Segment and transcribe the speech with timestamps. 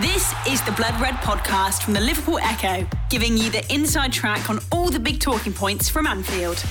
[0.00, 4.48] This is the Blood Red podcast from the Liverpool Echo, giving you the inside track
[4.48, 6.64] on all the big talking points from Anfield.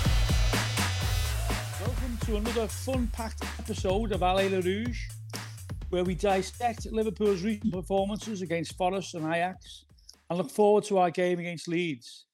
[1.79, 4.97] Welcome to another fun packed episode of Allez Les Rouges,
[5.91, 9.85] where we dissect Liverpool's recent performances against Forest and Ajax
[10.31, 12.25] and look forward to our game against Leeds.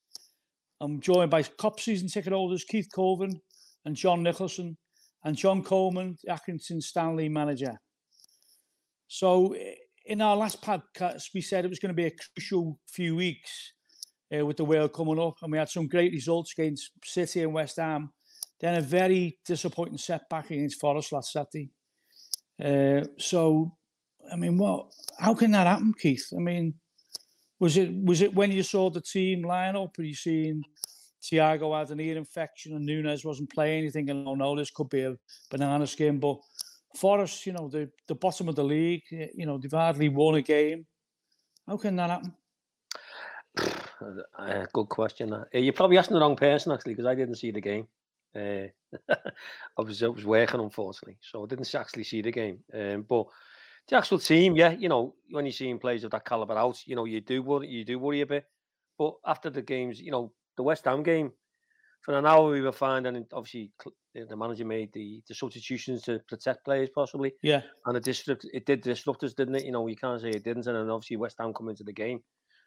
[0.79, 3.41] I'm joined by Kop season ticket holders Keith Culvin
[3.83, 4.77] and John Nicolson,
[5.25, 7.77] and John Coleman, Accrington Stanley manager.
[9.09, 9.53] So,
[10.07, 13.73] in our last podcast, we said it was going to be a crucial few weeks
[14.35, 17.53] uh, with the World coming up, and we had some great results against City and
[17.53, 18.11] West Ham.
[18.59, 21.69] Then a very disappointing setback against Forest last Saturday.
[22.63, 23.75] Uh, so,
[24.31, 24.87] I mean, what?
[25.19, 26.27] How can that happen, Keith?
[26.35, 26.73] I mean,
[27.59, 29.97] was it was it when you saw the team line up?
[29.97, 30.63] Were you seeing
[31.21, 33.83] Thiago had an ear infection and Nunez wasn't playing?
[33.83, 35.15] You thinking, oh no, this could be a
[35.51, 36.37] banana skin, but
[36.95, 40.41] Forest, you know, the, the bottom of the league, you know, they've hardly won a
[40.41, 40.85] game.
[41.67, 42.33] How can that happen?
[44.37, 45.33] Uh, good question.
[45.33, 47.87] Uh, you're probably asking the wrong person actually, because I didn't see the game.
[48.35, 48.67] Uh,
[49.09, 52.59] I was I was working unfortunately, so I didn't actually see the game.
[52.71, 53.25] Um, but
[53.87, 56.95] the actual team, yeah, you know, when you're seeing players of that caliber out, you
[56.95, 58.45] know, you do worry, you do worry a bit.
[58.97, 61.31] But after the games, you know, the West Ham game,
[62.07, 63.69] for an hour we were fine, and obviously
[64.15, 67.33] the manager made the, the substitutions to protect players possibly.
[67.43, 67.61] Yeah.
[67.85, 69.65] And it disrupt it did disrupt us, didn't it?
[69.65, 71.91] You know, you can't say it didn't, and then obviously West Ham come into the
[71.91, 72.21] game.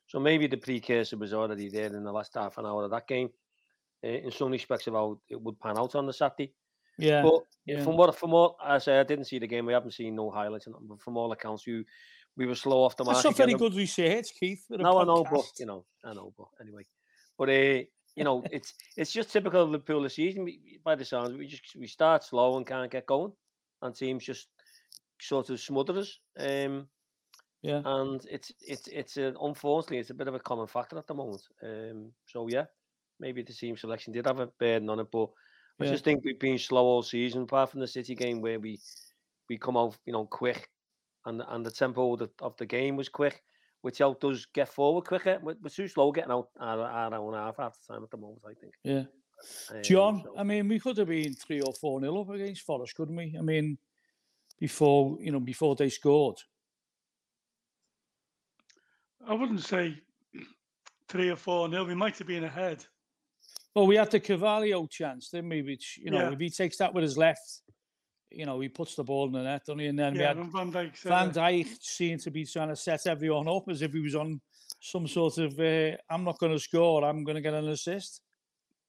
[0.09, 3.09] So maybe the precursor was already there in the last half an hour of that
[3.09, 3.31] game.
[4.05, 6.53] Uh, in some respects of how it would pan out on the Saturday.
[6.99, 7.23] Yeah.
[7.23, 7.83] But yeah.
[7.83, 9.65] from what from what I say, I didn't see the game.
[9.65, 11.83] We haven't seen no highlights, but from all accounts, you
[12.37, 13.15] we were slow off the mark.
[13.15, 14.67] That's not very good research, Keith.
[14.69, 16.85] No, I know, but you know, I know, but anyway.
[17.39, 17.85] But uh,
[18.17, 20.47] you know, it's it's just typical of Liverpool this season.
[20.85, 23.33] By the sounds, we just we start slow and can't get going,
[23.83, 24.49] and teams just
[25.21, 26.19] sort of smother us.
[26.39, 26.89] Um,
[27.63, 31.07] yeah, and it's it's it's a, unfortunately it's a bit of a common factor at
[31.07, 31.43] the moment.
[31.63, 32.65] Um, so yeah,
[33.19, 35.31] maybe the team selection did have a burden on it, but
[35.81, 38.81] I just think we've been slow all season, apart from the City game where we
[39.49, 40.69] we come out, you know, quick,
[41.27, 43.43] and and the tempo of the, of the game was quick,
[43.83, 45.39] which helped us get forward quicker.
[45.43, 48.17] We're, we're too slow getting out our, our own half half the time at the
[48.17, 48.75] moment, I think.
[48.85, 49.05] yeah.
[49.75, 52.63] Um, John, so- I mean, we could have been three or four nil up against
[52.63, 53.35] Forest, couldn't we?
[53.39, 53.79] I mean,
[54.59, 56.37] before you know, before they scored.
[59.27, 59.97] I wouldn't say
[61.09, 61.87] three or four nil.
[61.87, 62.85] We might have been ahead.
[63.75, 65.63] Well, we had the Carvalho chance, didn't we?
[65.63, 66.33] Which you know, Yeah.
[66.33, 67.63] if he takes that with his left,
[68.31, 69.87] you know, he puts the ball in the net, doesn't he?
[69.87, 71.31] And then we had Van Dijk Van.
[71.33, 74.41] Dijk seemed to be trying to set everyone up as if he was on
[74.81, 78.23] some sort of uh, I'm not going to score, I'm going to get an assist.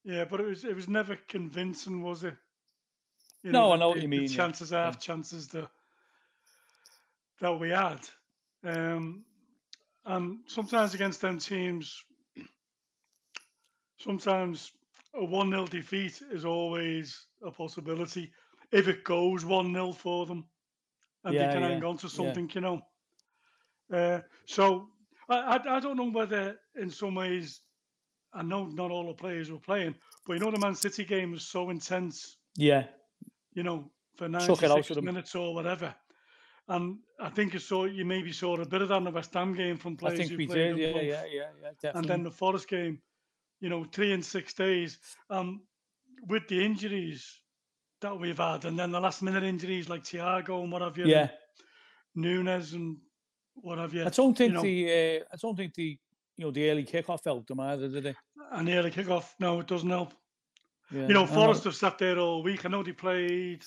[0.03, 2.35] Yeah, but it was it was never convincing, was it?
[3.43, 5.69] You No, I the- know what the- you the mean, yeah, chances, half chances that
[7.39, 7.99] that we had,
[8.63, 9.25] um,
[10.05, 12.03] and sometimes against them teams,
[13.97, 14.71] sometimes
[15.15, 18.31] a one 0 defeat is always a possibility
[18.71, 20.45] if it goes one 0 for them,
[21.23, 22.13] and Yeah, they can yeah, hang on to yeah.
[22.13, 22.81] something, you know.
[23.93, 24.89] Uh, so
[25.29, 27.61] I, I I don't know whether in some ways
[28.33, 29.95] I know not all the players were playing,
[30.25, 32.87] but you know the Man City game was so intense, Yeah,
[33.53, 35.93] you know, for Took it out 96 minutes or whatever.
[36.67, 39.33] And I think you saw you maybe saw a bit of that in the West
[39.33, 40.13] Ham game from players.
[40.13, 40.77] I think who we played did.
[40.77, 41.03] Yeah, both.
[41.03, 41.99] yeah, yeah, yeah, definitely.
[41.99, 43.01] And then the Forest game,
[43.59, 44.99] you know, three in six days.
[45.29, 45.63] Um,
[46.27, 47.40] with the injuries
[48.01, 51.05] that we've had, and then the last minute injuries like Thiago and what have you,
[51.05, 51.29] yeah,
[52.15, 52.97] Nunez and
[53.55, 54.05] what have you.
[54.05, 55.97] I don't think know- the uh, I don't think the
[56.37, 58.15] you know the early kickoff helped them either, did it?
[58.53, 60.13] and the early kick-off, no, it doesn't help.
[60.91, 62.65] Yeah, You know, I Forest have sat there all week.
[62.65, 63.63] I know they played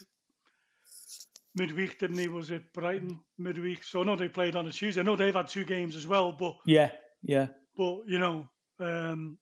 [1.57, 2.29] midweek, didn't he?
[2.29, 3.83] Was it Brighton midweek?
[3.85, 5.01] So I know they played on a Tuesday.
[5.01, 6.91] I know they've had two games as well, but Yeah,
[7.23, 7.47] yeah,
[7.79, 8.47] but you know,
[8.81, 9.39] um,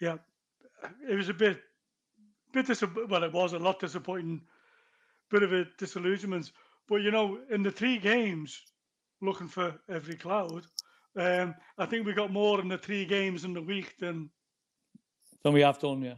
[0.00, 0.16] yeah,
[1.10, 1.58] it was a bit,
[2.54, 3.10] bit disappointing.
[3.10, 4.40] Well, it was a lot disappointing,
[5.30, 6.52] bit of a disillusionment.
[6.88, 8.62] But you know, in the three games,
[9.20, 10.64] looking for every cloud,
[11.18, 14.30] um, I think we got more in the three games in the week than
[15.42, 16.00] than we have done.
[16.00, 16.14] Yeah,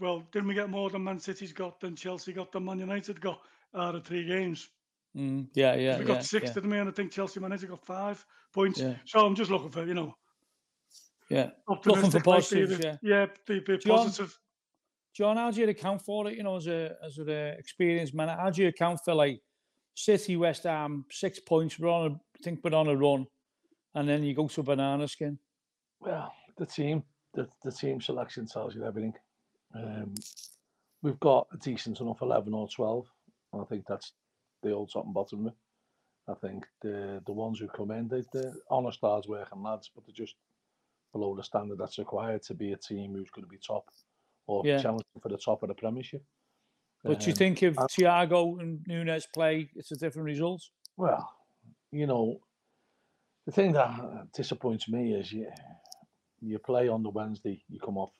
[0.00, 3.20] well, didn't we get more than Man City's got than Chelsea got than Man United
[3.20, 3.40] got
[3.74, 4.68] out of three games?
[5.16, 5.98] mm, yeah, yeah.
[5.98, 6.78] we yeah, got six, yeah, didn't we?
[6.78, 8.80] And I think Chelsea Man United got five points.
[8.80, 8.94] Yeah.
[9.06, 10.14] So I'm just looking for, you know,
[11.28, 11.50] yeah.
[11.66, 12.96] Looking for like, positives, yeah.
[13.02, 14.38] Yeah, be, be positive.
[15.14, 16.36] John, how do you account for it?
[16.36, 19.40] You know, as a as an uh, experienced man, how do you account for like
[19.94, 21.78] City, West Ham, six points?
[21.78, 23.26] We're on a I think we're on a run,
[23.94, 25.38] and then you go to banana skin.
[26.00, 27.04] Well, the team,
[27.34, 29.12] the, the team selection tells you everything.
[29.74, 30.14] Um,
[31.02, 33.06] we've got a decent enough 11 or 12.
[33.52, 34.12] and I think that's
[34.62, 35.50] the old top and bottom.
[36.28, 40.06] I think the the ones who come in, they, they're honest, hard working lads, but
[40.06, 40.36] they're just
[41.12, 43.84] below the standard that's required to be a team who's going to be top
[44.46, 44.80] or Yeah.
[44.80, 46.24] challenging for the top of the Premiership.
[47.02, 50.62] But do you Um, think if I- Thiago and Nunez play, it's a different result?
[50.96, 51.28] Well,
[51.90, 52.40] you know,
[53.44, 55.50] the thing that disappoints me is you
[56.44, 58.12] you play on the Wednesday, you come off,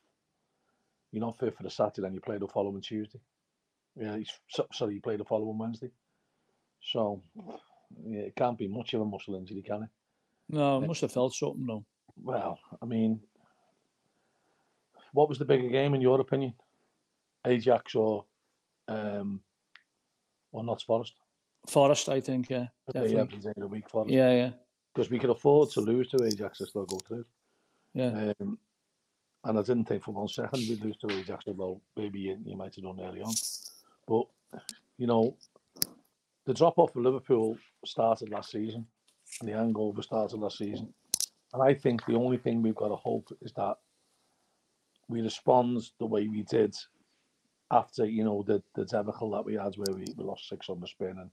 [1.10, 3.20] you're not fit for the Saturday, and you play the following Tuesday.
[3.96, 4.16] Yeah,
[4.48, 5.90] so- sorry, you play the following Wednesday.
[6.80, 7.22] So
[8.04, 9.90] yeah, it can't be much of a muscle injury, can it?
[10.48, 10.86] No, Yeah.
[10.86, 11.84] must have felt something though.
[12.16, 13.26] Well, I mean,
[15.12, 16.54] what was the bigger game in your opinion?
[17.46, 18.24] Ajax or
[18.88, 19.40] um,
[20.52, 21.14] or not Forest?
[21.68, 23.62] Forest, I think, yeah, Yeah, definitely.
[23.62, 24.12] of week Forest.
[24.12, 24.50] Yeah, yeah,
[24.94, 27.24] because we could afford to lose to Ajax and still go through.
[27.94, 28.32] yeah.
[28.40, 28.58] Um,
[29.44, 32.56] and I didn't think for one second we'd lose to Ajax, although maybe you, you
[32.56, 33.34] might have done early on.
[34.06, 34.26] But,
[34.98, 35.36] you know,
[36.46, 38.86] the drop off of Liverpool started last season
[39.40, 40.94] and the hangover started last season.
[41.52, 43.78] And I think the only thing we've got to hope is that
[45.12, 46.74] we respond the way we did
[47.70, 50.80] after, you know, the, the debacle that we had where we, we lost six on
[50.80, 51.30] the spin and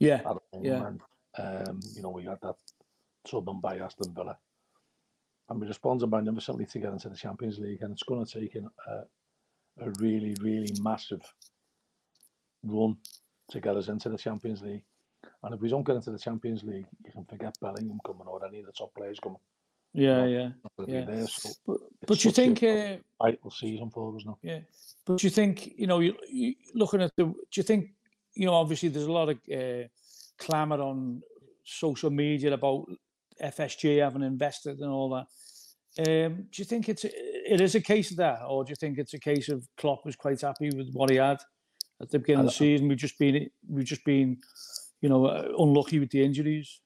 [0.00, 0.22] Yeah,
[0.62, 0.86] Yeah.
[0.86, 1.00] and
[1.38, 2.56] um, you know we had that
[3.28, 4.36] trouble by Aston Villa,
[5.48, 8.56] and we responded magnificently to get into the Champions League, and it's going to take
[8.56, 9.04] a,
[9.84, 11.22] a really, really massive
[12.64, 12.96] run
[13.50, 14.84] to get us into the Champions League.
[15.42, 18.44] And if we don't get into the Champions League, you can forget Bellingham coming or
[18.46, 19.38] any of the top players coming.
[19.92, 20.48] Yeah, yeah.
[20.62, 21.04] Not going to Yeah.
[21.04, 21.26] there.
[21.26, 24.38] So But, but you think, uh, vital season for us now.
[24.42, 24.60] yeah,
[25.04, 27.90] but do you think, you know, you, you looking at the, do you think,
[28.34, 29.88] you know, obviously there's a lot of uh,
[30.38, 31.22] clamour on
[31.64, 32.86] social media about
[33.42, 35.26] FSG having invested and all that.
[35.98, 38.98] Um, do you think it's it is a case of that, or do you think
[38.98, 41.38] it's a case of Klopp was quite happy with what he had
[42.00, 42.86] at the beginning of the season?
[42.86, 44.38] We've just been we've just been,
[45.00, 46.80] you know, uh, unlucky with the injuries.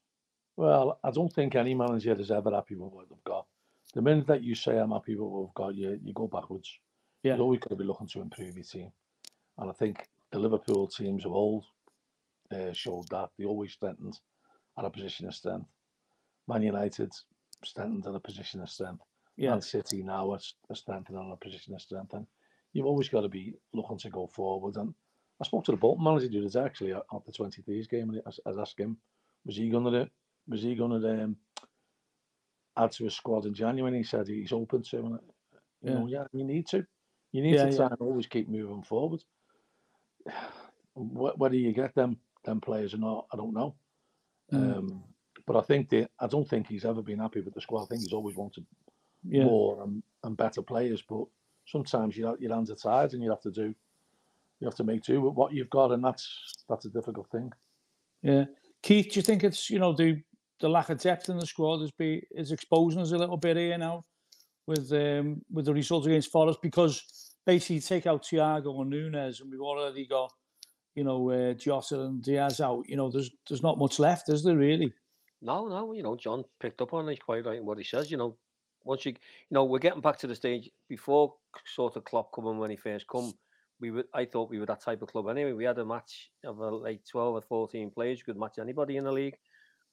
[0.57, 3.45] Well, I don't think any manager is ever happy with what they've got.
[3.93, 6.79] The minute that you say I'm happy with what we've got, you, you go backwards.
[7.23, 7.35] Yeah.
[7.35, 8.91] You're always going to be looking to improve your team.
[9.57, 11.65] And I think the Liverpool teams of old
[12.53, 13.29] uh, showed that.
[13.37, 14.19] They always strengthened
[14.77, 15.67] at a position of strength.
[16.47, 17.11] Man United
[17.63, 19.03] strengthened at a position of strength.
[19.37, 22.13] Yeah, Man City now are, s- are strengthening on a position of strength.
[22.13, 22.27] And
[22.73, 24.77] you've always got to be looking to go forward.
[24.77, 24.93] And
[25.41, 28.79] I spoke to the Bolton manager other actually at the 23s game and I asked
[28.79, 28.97] him,
[29.45, 30.09] was he going to
[30.47, 31.35] was he going to um,
[32.77, 33.97] add to his squad in January?
[33.97, 34.97] He said he's open to.
[34.97, 35.19] And,
[35.81, 36.85] you know, yeah, you need to.
[37.31, 37.91] You need Yeah, to try yeah.
[37.91, 39.23] and always keep moving forward.
[40.93, 43.75] Wh- Whether you get them them players or not, I don't know.
[44.53, 44.77] Mm.
[44.77, 45.03] Um,
[45.45, 47.83] but I think that I don't think he's ever been happy with the squad.
[47.83, 48.65] I think he's always wanted
[49.23, 51.01] yeah, more and, and better players.
[51.07, 51.25] But
[51.65, 53.73] sometimes you your hands are tied and you have to do
[54.59, 57.51] you have to make do with what you've got, and that's that's a difficult thing.
[58.21, 58.45] yeah.
[58.81, 60.21] Keith, do you think it's you know the
[60.59, 63.57] the lack of depth in the squad is be is exposing us a little bit
[63.57, 64.05] here now
[64.67, 67.03] with um with the results against Forest because
[67.45, 70.31] basically take out Thiago and Nunez and we've already got
[70.95, 72.83] you know uh, Jota and Diaz out.
[72.87, 74.93] You know, there's there's not much left, is there really?
[75.41, 78.09] No, no, you know, John picked up on it quite right in what he says.
[78.09, 78.37] You know,
[78.83, 81.35] once you, you know, we're getting back to the stage before
[81.65, 83.33] sort of Klopp coming when he first come.
[83.81, 85.51] We were, I thought we were that type of club anyway.
[85.51, 88.95] We had a match of uh, like twelve or fourteen players, you could match anybody
[88.95, 89.35] in the league,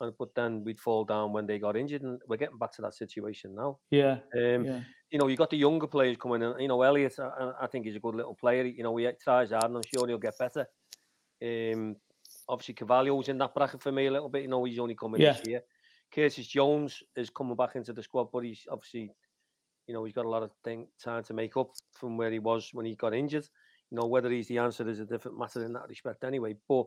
[0.01, 2.83] and but then we'd fall down when they got injured, and we're getting back to
[2.83, 3.79] that situation now.
[3.91, 4.81] Yeah, Um, yeah,
[5.11, 6.59] you know, you got the younger players coming in.
[6.61, 8.65] You know, Elliot, I, I- think he's a good little player.
[8.65, 10.67] You know, he tries hard, and I'm sure he'll get better.
[11.43, 11.97] Um,
[12.49, 14.43] obviously, Carvalho's in that bracket for me a little bit.
[14.43, 15.63] You know, he's only coming this year.
[16.15, 19.11] Curtis Jones is coming back into the squad, but he's obviously,
[19.87, 22.39] you know, he's got a lot of thing, time to make up from where he
[22.39, 23.49] was when he got injured.
[23.91, 26.55] You know, whether he's the answer is a different matter in that respect anyway.
[26.69, 26.87] But,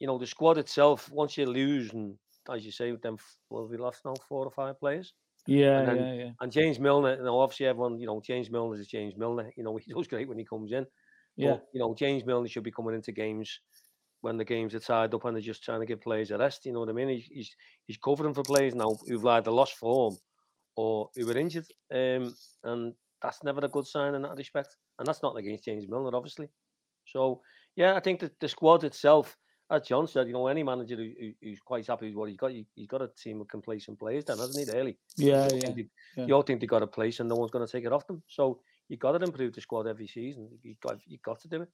[0.00, 2.18] you know, the squad itself, once you lose, and
[2.50, 3.18] as you say, then
[3.50, 5.14] well, we lost now four or five players.
[5.46, 8.80] yeah, then- yeah, yeah, And James Milner, you know, obviously everyone, you know, James Milner
[8.80, 9.52] is James Milner.
[9.56, 10.86] You know, he does great when he comes in.
[11.36, 11.56] yeah.
[11.56, 13.60] But, you know, James Milner should be coming into games
[14.22, 16.66] when the games are tied up and they're just trying to give players a rest.
[16.66, 17.08] You know what I mean?
[17.08, 20.18] He's he's, he's covering for players now who've either lost form
[20.76, 21.66] or who were injured.
[21.92, 24.76] Um, and that's never a good sign in that respect.
[24.98, 26.48] And that's not against James Milner, obviously.
[27.06, 27.42] So,
[27.76, 29.36] yeah, I think that the squad itself,
[29.70, 32.36] as John said, you know, any manager who, who- who's quite happy with what he's
[32.38, 34.98] got, he, he's got a team of complacent players then, hasn't he, really?
[35.16, 36.26] Yeah, You yeah, think they- yeah.
[36.26, 38.06] You all think they got a place and no one's going to take it off
[38.06, 38.22] them.
[38.28, 40.48] So you got to improve the squad every season.
[40.62, 41.68] You got you got to do it.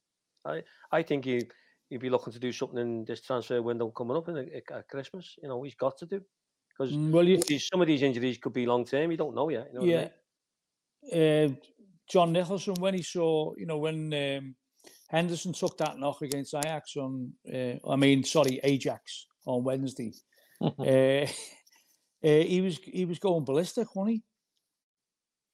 [0.45, 1.47] I I think he
[1.89, 4.87] he'd be looking to do something in this transfer window coming up in a, at
[4.89, 5.35] Christmas.
[5.41, 6.21] You know, he's got to do
[6.69, 9.09] because Mm, Well, you, some of these injuries could be long term.
[9.11, 9.67] You don't know yet.
[9.73, 10.09] You know what I yeah.
[11.11, 11.53] mean?
[11.53, 11.55] Uh,
[12.07, 14.55] John Nicolson, when he saw, you know, when um,
[15.07, 20.13] Henderson took that knock against Ajax on, uh, I mean, sorry, Ajax on Wednesday.
[20.61, 21.27] uh, uh,
[22.21, 24.23] he was he was going ballistic, wasn't he?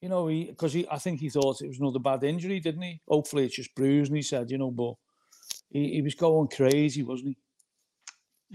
[0.02, 2.82] You know, he because he I think he thought it was another bad injury, didn't
[2.82, 3.02] he?
[3.08, 4.16] Hopefully it's just bruising.
[4.16, 4.96] He said, you know, but
[5.70, 7.38] he, he was going crazy, wasn't he?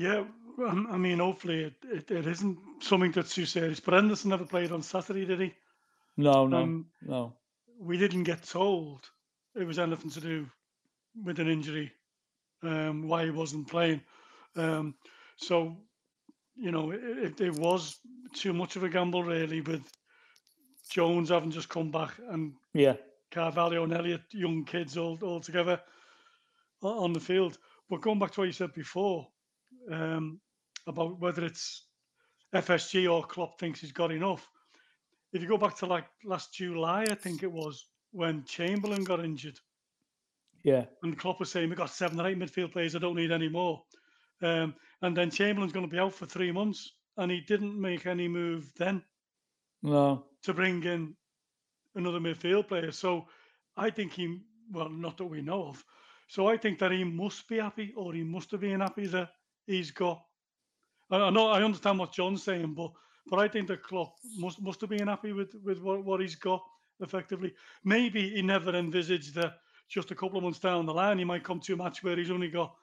[0.05, 0.25] Yeah,
[0.67, 3.81] um, I mean, hopefully it, it, it isn't something that's too serious.
[3.81, 5.55] But Henderson never played on Saturday, did he?
[6.17, 7.37] No, no, Um, no.
[7.79, 9.05] we didn't get told
[9.55, 10.47] it was anything to do
[11.25, 11.93] with an injury,
[12.63, 14.01] um, why he wasn't playing.
[14.57, 14.95] Um,
[15.37, 15.77] so,
[16.57, 17.99] you know, it, it, was
[18.35, 19.83] too much of a gamble, really, with
[20.91, 22.97] Jones having just come back and Yeah,
[23.31, 25.81] Carvalho and Elliott, young kids all, all together
[26.83, 27.59] on the field.
[27.91, 29.27] But going back to what you said before
[29.91, 30.41] um,
[30.87, 31.87] about whether it's
[32.55, 34.47] FSG or Klopp thinks he's got enough.
[35.33, 39.25] If you go back to like last July, I think it was when Chamberlain got
[39.25, 39.59] injured,
[40.63, 42.97] yeah, and Klopp was saying we've got seven or eight midfield players.
[42.97, 43.83] I don't need any more.
[44.43, 48.07] Um, and then Chamberlain's going to be out for three months, and he didn't make
[48.07, 49.03] any move then
[49.83, 51.15] no, to bring in
[51.95, 52.93] another midfield player.
[52.93, 53.27] So
[53.77, 54.41] I think he,
[54.73, 55.85] well, not that we know of.
[56.29, 59.31] So I think that he must be happy, or he must have been happy that
[59.67, 60.23] he's got.
[61.11, 62.93] I know I understand what John's saying, but
[63.31, 66.37] but I think the club must must have been happy with with what, what he's
[66.37, 66.63] got
[67.01, 67.55] effectively.
[67.85, 69.55] Maybe he never envisaged that
[69.89, 72.17] just a couple of months down the line he might come to a match where
[72.17, 72.75] he's only got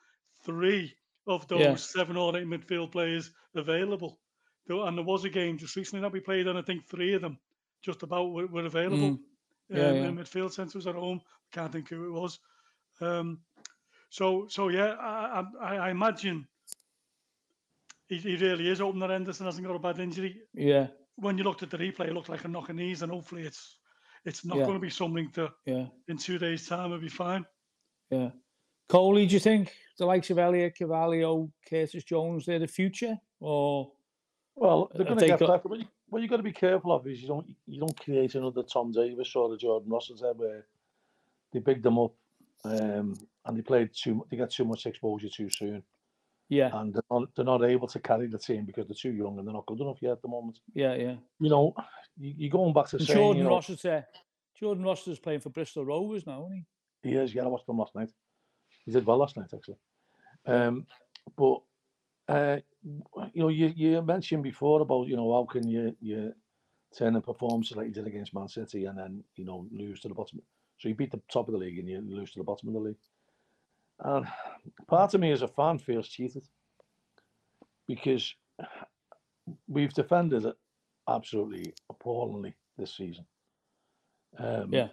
[0.44, 0.94] three
[1.28, 1.76] of those Yeah.
[1.76, 4.20] seven or eight midfield players available.
[4.68, 7.22] And there was a game just recently that we played, and I think three of
[7.22, 7.40] them
[7.84, 9.20] just about were, were available Mm.
[9.70, 10.10] Yeah, um, yeah.
[10.24, 11.22] midfield centres at home.
[11.52, 12.40] Can't think who it was.
[13.02, 13.40] Um,
[14.10, 16.48] so so yeah, I, I, I imagine
[18.08, 20.42] he, he really is hoping that Henderson hasn't got a bad injury.
[20.54, 23.12] yeah, When you looked at the replay, it looked like a knock of knees, and
[23.12, 23.78] hopefully it's
[24.26, 24.64] it's not Yeah.
[24.66, 27.46] going to be something that yeah, in two days' time it'll be fine.
[28.10, 28.32] yeah.
[28.88, 33.20] Coley, do you think the likes of Elliot, Carvalho, Curtis Jones, they're the future?
[33.40, 33.92] Or
[34.56, 35.68] Well, they're Have going to get got- better.
[35.70, 38.36] What you, what you got to be careful of is you don't you don't create
[38.36, 40.66] another Tom Davies or a Jordan Russell there where
[41.52, 42.14] they big them up
[42.64, 43.16] um,
[43.46, 44.26] and they played too.
[44.30, 45.82] They get too much exposure too soon,
[46.50, 49.38] yeah, and they're not, they're not able to carry the team because they're too young
[49.38, 50.60] and they're not good enough yet at the moment.
[50.74, 51.16] yeah, yeah.
[51.40, 51.74] You know,
[52.18, 54.06] you, you're going back to And saying Jordan you know, Rossiter,
[54.60, 56.66] Jordan Rossiter's playing for Bristol Rovers now, isn't
[57.02, 57.10] he?
[57.10, 58.10] He is, yeah, I watched him last night.
[58.86, 59.78] He did well last night, actually.
[60.46, 60.86] Um,
[61.36, 61.62] but
[62.28, 66.34] uh, you know, you, you mentioned before about you know how can you you
[66.98, 70.08] turn a performance like you did against Man City and then you know lose to
[70.08, 70.42] the bottom.
[70.78, 72.74] So you beat the top of the league and you lose to the bottom of
[72.74, 72.98] the league.
[74.00, 74.28] And
[74.88, 76.46] part of me as a fan feels cheated
[77.88, 78.34] because
[79.68, 80.56] we've defended it
[81.08, 83.26] absolutely appallingly this season.
[84.38, 84.90] Um, Yeah.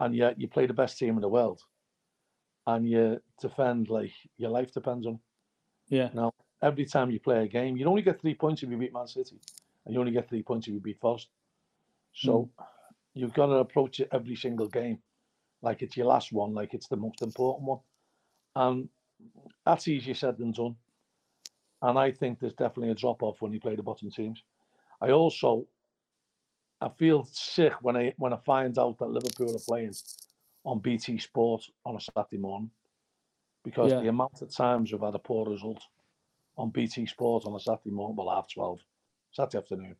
[0.00, 1.60] and yet you play the best team in the world
[2.66, 5.20] and you defend like your life depends on it.
[5.88, 8.76] Yeah, now every time you play a game you only get three points if you
[8.76, 9.40] beat man city
[9.84, 11.28] and you only get three points if you beat Forest.
[12.12, 12.48] so
[13.14, 14.98] you've got to approach it every single game
[15.62, 17.78] like it's your last one like it's the most important one
[18.56, 18.88] and
[19.64, 20.74] that's easier said than done
[21.82, 24.42] and i think there's definitely a drop off when you play the bottom teams
[25.00, 25.66] i also
[26.78, 29.94] I feel sick when I when I find out that Liverpool are playing
[30.66, 32.70] on BT Sport on a Saturday morning
[33.64, 34.00] because Yeah.
[34.02, 35.82] the amount of times we've had a poor result
[36.58, 38.80] on BT Sport on a Saturday morning, well half twelve,
[39.32, 39.96] Saturday afternoon,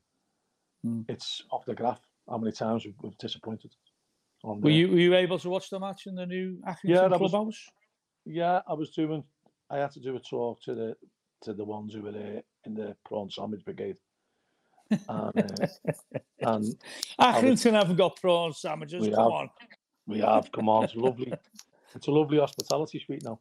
[0.84, 1.06] Mm.
[1.08, 2.02] it's off the graph.
[2.28, 3.74] How many times we've, we've disappointed?
[4.44, 7.08] On were you were you able to watch the match in the new Accrington Yeah,
[7.08, 7.70] clubhouse?
[8.26, 9.24] Yeah, I was doing.
[9.70, 10.96] I had to do a talk to the
[11.42, 13.96] to the ones who were there in the prawn sandwich brigade,
[14.90, 15.66] and, uh,
[16.40, 16.76] and
[17.20, 19.04] Accrington haven't got prawn sandwiches.
[19.04, 19.32] Come have.
[19.32, 19.50] on.
[20.06, 21.32] We have, come on, it's lovely.
[21.94, 23.40] It's a lovely hospitality suite now.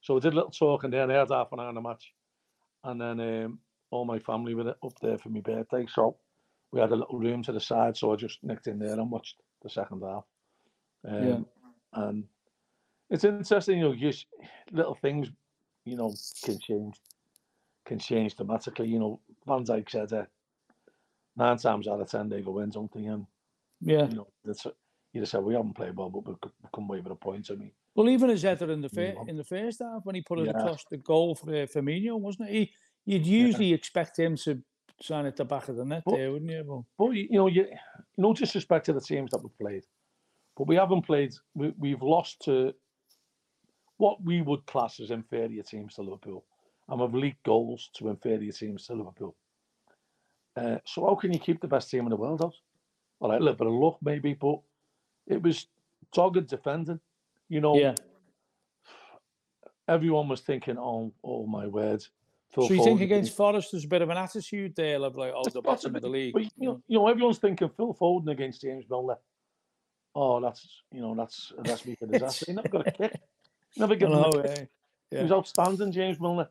[0.00, 1.80] So we did a little talk and then I had half an hour on the
[1.80, 2.12] match.
[2.84, 3.58] And then um,
[3.90, 5.86] all my family were up there for my birthday.
[5.92, 6.16] So
[6.70, 7.96] we had a little room to the side.
[7.96, 10.24] So I just nicked in there and watched the second half.
[11.08, 11.38] Um, Yeah.
[11.94, 12.24] And
[13.10, 14.26] it's interesting, you know, just
[14.72, 15.28] little things,
[15.84, 16.12] you know,
[16.44, 16.96] can change,
[17.84, 18.88] can change dramatically.
[18.88, 20.24] You know, Van Dijk said uh,
[21.36, 22.92] nine times out of ten they go in, don't?
[22.94, 23.26] And,
[23.80, 24.08] Yeah.
[24.08, 24.64] you know, that's
[25.12, 26.34] you just said we haven't played well, but we
[26.74, 27.48] come away with a point.
[27.50, 30.20] I mean, Well, even his header in the fir- in the first half when he
[30.22, 30.50] put it Yeah.
[30.58, 32.52] across the goal for uh, Firmino, wasn't it?
[32.52, 32.72] He,
[33.06, 34.62] you'd usually expect him to
[35.00, 36.64] sign at the back of the net But- there, wouldn't you?
[36.64, 37.66] But but you you know, you
[38.18, 39.84] no disrespect to the teams that we've played,
[40.56, 41.32] but we haven't played.
[41.54, 42.74] We, we've lost to
[43.98, 46.44] what we would class as inferior teams to Liverpool,
[46.88, 49.34] and we've leaked goals to inferior teams to Liverpool.
[50.56, 52.54] Uh, so how can you keep the best team in the world out?
[53.20, 54.60] All right, a little bit of luck maybe, but
[55.26, 55.66] it was
[56.12, 57.00] dogged defending.
[57.48, 57.94] You know, yeah,
[59.88, 62.04] everyone was thinking, "Oh, oh my word,
[62.54, 65.48] So you think against Forest there's a bit of an attitude there of like, oh,
[65.48, 66.32] the bottom of the league.
[66.32, 69.16] But, you, know, you know, everyone's thinking Phil Foden against James Milner.
[70.14, 72.46] Oh, that's you know, that's that's recipe for disaster.
[72.48, 73.20] he never got a kick.
[73.76, 74.68] Never know, him oh, a kick.
[75.10, 75.18] yeah.
[75.18, 76.48] He was outstanding, James Milner.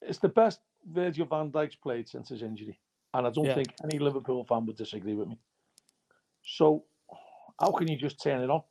[0.00, 2.78] It's the best Virgil van Dijk's played since his injury.
[3.14, 3.54] And I don't Yeah.
[3.54, 5.38] think any Liverpool fan would disagree with me.
[6.44, 6.84] So
[7.60, 8.62] how can you just turn it on?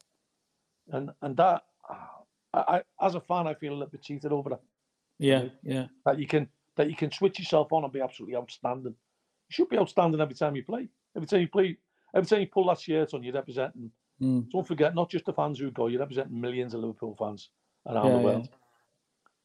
[0.90, 1.64] And and that
[2.54, 4.62] I, I as a fan I feel a little bit cheated over that.
[5.20, 8.94] Yeah, yeah, That you can that you can switch yourself on and be absolutely outstanding.
[8.94, 10.90] You should be outstanding every time you play.
[11.16, 11.78] Every time you play,
[12.16, 14.52] every time you pull that shirt on, you're representing Mm.
[14.52, 17.50] don't forget, not just the fans who go, You represent millions of Liverpool fans
[17.88, 18.24] around Yeah, the yeah.
[18.24, 18.50] world.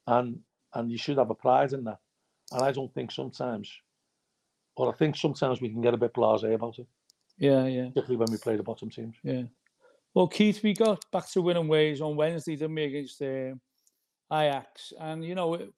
[0.07, 0.41] And
[0.75, 1.99] and you should have a pride in that.
[2.53, 3.73] And I don't think sometimes,
[4.77, 6.87] or I think sometimes we can get a bit blasé about it,
[7.39, 9.17] yeah, yeah, particularly when we play the bottom teams.
[9.23, 9.45] yeah.
[10.15, 13.53] Well, Keith, we got back to winning ways on Wednesday, didn't we, against uh,
[14.33, 14.93] Ajax?
[14.99, 15.73] And you know, it,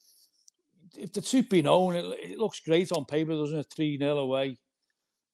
[0.96, 3.66] if the truth be known, it, it looks great on paper, doesn't it?
[3.74, 4.58] Three 0 away.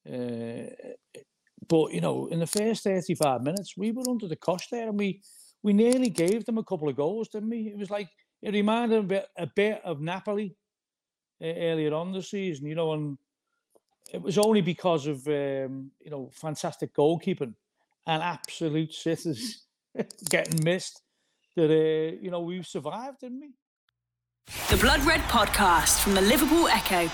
[0.06, 0.70] Uh,
[1.68, 4.98] but you know, in the first thirty-five minutes, we were under the cosh there, and
[4.98, 5.22] we
[5.62, 7.68] we nearly gave them a couple of goals, didn't we?
[7.68, 8.08] It was like
[8.42, 10.54] it reminded a bit a bit of Napoli
[11.42, 13.18] uh, earlier on the season, you know, and
[14.12, 17.54] it was only because of um, you know fantastic goalkeeping
[18.06, 19.64] and absolute sitters
[20.30, 21.02] getting missed
[21.56, 23.50] that uh, you know we survived, didn't we?
[24.68, 27.10] The Blood Red Podcast from the Liverpool Echo.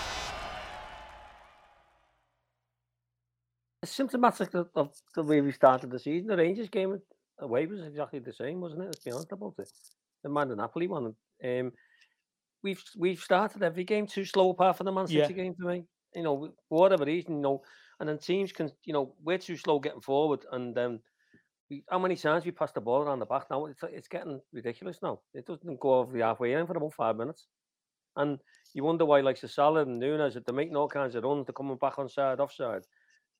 [3.85, 6.29] Symptomatic of, of the way we started the season.
[6.29, 7.01] The Rangers game
[7.39, 8.87] away was exactly the same, wasn't it?
[8.87, 9.71] Let's be honest about it.
[10.23, 11.15] The Man Napoli one.
[11.43, 11.73] Um,
[12.63, 15.29] we've we've started every game too slow apart from the Man City Yeah.
[15.29, 15.85] game for me.
[16.15, 17.63] You know, for whatever reason, you know,
[18.01, 21.01] and then teams can, you know, we're too slow getting forward, and um,
[21.71, 23.67] we, how many times we pass the ball around the back now?
[23.67, 25.21] It's it's getting ridiculous now.
[25.33, 27.47] It doesn't go over the halfway in for about five minutes,
[28.17, 28.41] and
[28.75, 31.55] you wonder why, like Salah and Nunez, that they're making all kinds of runs, they're
[31.55, 32.83] coming back on side, offside.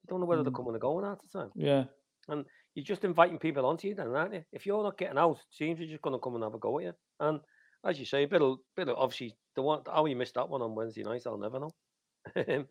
[0.03, 0.57] You don't know whether they're Mm.
[0.57, 1.51] coming or going at the time.
[1.55, 1.85] Yeah,
[2.29, 2.45] And
[2.75, 4.45] You're just inviting people onto you, then, aren't you?
[4.53, 6.79] If you're not getting out, teams are just going to come and have a go
[6.79, 6.93] at you.
[7.19, 7.41] And
[7.85, 10.49] as you say, a bit of, bit of obviously the one how you missed that
[10.49, 11.71] one on Wednesday night, I'll never know.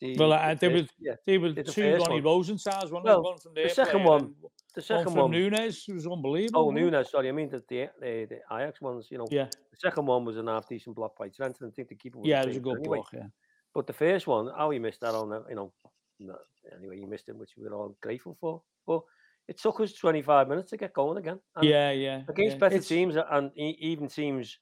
[0.00, 2.22] The, Well, uh, the there was- yeah, they were Did the two Ronnie one.
[2.22, 3.68] Rosenthal's one, Well, one from there.
[3.68, 4.34] second one,
[4.74, 5.30] the one second from one.
[5.30, 6.68] Nunez was unbelievable.
[6.68, 6.70] Oh?
[6.70, 7.10] Nunez.
[7.10, 9.08] Sorry, I mean the the, the, the Ajax ones.
[9.10, 11.72] You know, Yeah, the second one was an half decent block by Trent, and I
[11.74, 12.96] think the keeper was yeah, it was a good anyway.
[12.98, 13.08] block.
[13.12, 13.26] Yeah,
[13.74, 15.70] But the first one, how he missed that on, the- you know,
[16.18, 16.38] no,
[16.76, 18.62] anyway, you missed him, which we were all grateful for.
[18.86, 19.02] But
[19.48, 21.40] it took us 25 minutes to get going again.
[21.56, 22.22] And yeah, yeah.
[22.28, 22.58] against yeah.
[22.58, 24.58] better It's- teams and even teams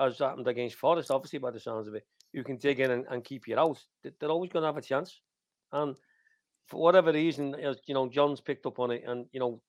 [0.00, 3.04] as happened against Forest, obviously by the sounds of it, you can dig in and,
[3.10, 3.82] and keep you out.
[4.02, 5.20] they- They're always going to have a chance.
[5.72, 5.96] And
[6.66, 9.60] for whatever reason, as you know, John's picked up on it, and you know,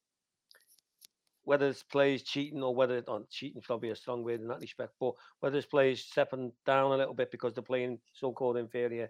[1.44, 4.94] whether it's players cheating or whether oh, cheating probably a strong word in that respect,
[5.00, 9.10] but whether it's players stepping down a little bit because they're playing so-called inferior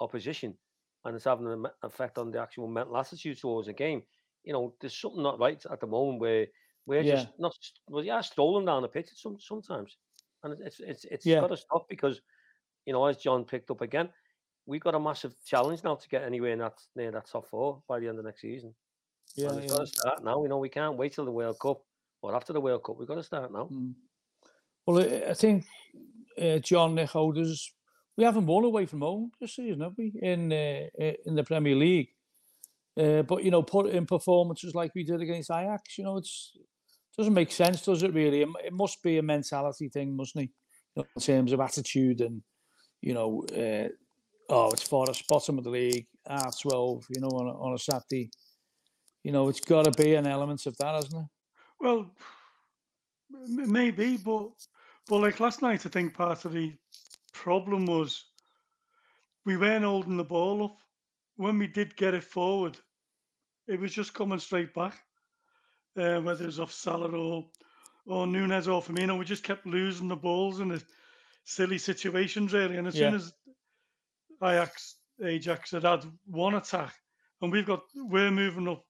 [0.00, 0.54] opposition,
[1.04, 4.02] and it's having an effect on the actual mental attitude towards the game.
[4.44, 6.46] You know, there's something not right at the moment where
[6.86, 7.14] we're Yeah.
[7.16, 7.54] just not
[7.88, 9.96] well, yeah, strolling down the pitch some, sometimes,
[10.42, 11.40] and it's it's it's Yeah.
[11.40, 12.20] got to stop because
[12.86, 14.08] you know, as John picked up again,
[14.66, 17.82] we've got a massive challenge now to get anywhere in that near that top four
[17.88, 18.74] by the end of next season.
[19.36, 19.76] yeah, and it's yeah.
[19.78, 20.38] got to start now.
[20.40, 21.80] We know we can't wait till the World Cup
[22.22, 22.96] or after the World Cup.
[22.98, 23.68] We've got to start now.
[23.70, 23.94] Mm.
[24.86, 25.64] Well, I- I think
[26.40, 27.72] uh, John Nick Holders,
[28.16, 30.12] we haven't won away from home this season, have we?
[30.20, 32.08] In uh, uh, in the Premier League,
[32.98, 36.56] uh, but you know, put in performances like we did against Ajax, you know, it's
[37.16, 38.14] doesn't make sense, does it?
[38.14, 40.50] Really, it, must be a mentality thing, mustn't it?
[40.96, 42.42] You know, in terms of attitude and
[43.00, 43.88] you know, uh,
[44.48, 47.74] oh, it's for us bottom of the league, half twelve, you know, on a, on
[47.74, 48.30] a Saturday.
[49.24, 51.28] You know, it's got to be an element of that, hasn't it?
[51.80, 52.10] Well,
[53.48, 54.50] maybe, but
[55.08, 56.72] but like last night, I think part of the
[57.32, 58.24] problem was
[59.44, 60.76] we weren't holding the ball up.
[61.36, 62.78] When we did get it forward,
[63.66, 64.98] it was just coming straight back.
[65.96, 67.46] Uh, whether it's off Salah or
[68.06, 70.82] or Nunez or Firmino, we just kept losing the balls in the
[71.44, 72.76] silly situations really.
[72.76, 73.32] And as soon as
[74.42, 76.94] Ajax Ajax had had one attack,
[77.40, 78.84] and we've got we're moving up,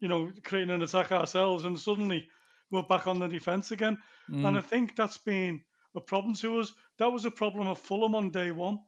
[0.00, 2.28] you know, creating an attack ourselves, and suddenly
[2.70, 3.98] we're back on the defense again.
[4.42, 4.64] And I Mm.
[4.64, 6.72] think that's been a problem to us.
[6.98, 8.80] That was a problem of Fulham on day one.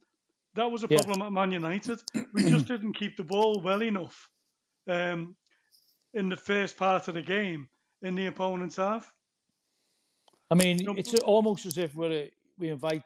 [0.54, 1.02] That was a Yeah.
[1.02, 2.00] problem at Man United.
[2.32, 4.28] We just didn't keep the ball well enough
[4.88, 5.36] um,
[6.14, 7.68] in the first part of the game
[8.02, 9.12] in the opponent's half.
[10.50, 13.02] I mean, No, it's almost as if we're, we invite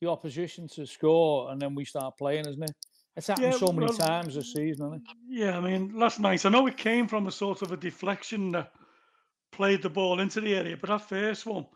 [0.00, 2.74] the opposition to score and then we start playing, isn't it?
[3.16, 5.16] It's happened Yeah, so many well, times this season, hasn't it?
[5.28, 8.52] Yeah, I mean, last night, I know it came from a sort of a deflection
[8.52, 8.72] that
[9.52, 11.66] played the ball into the area, but that first one,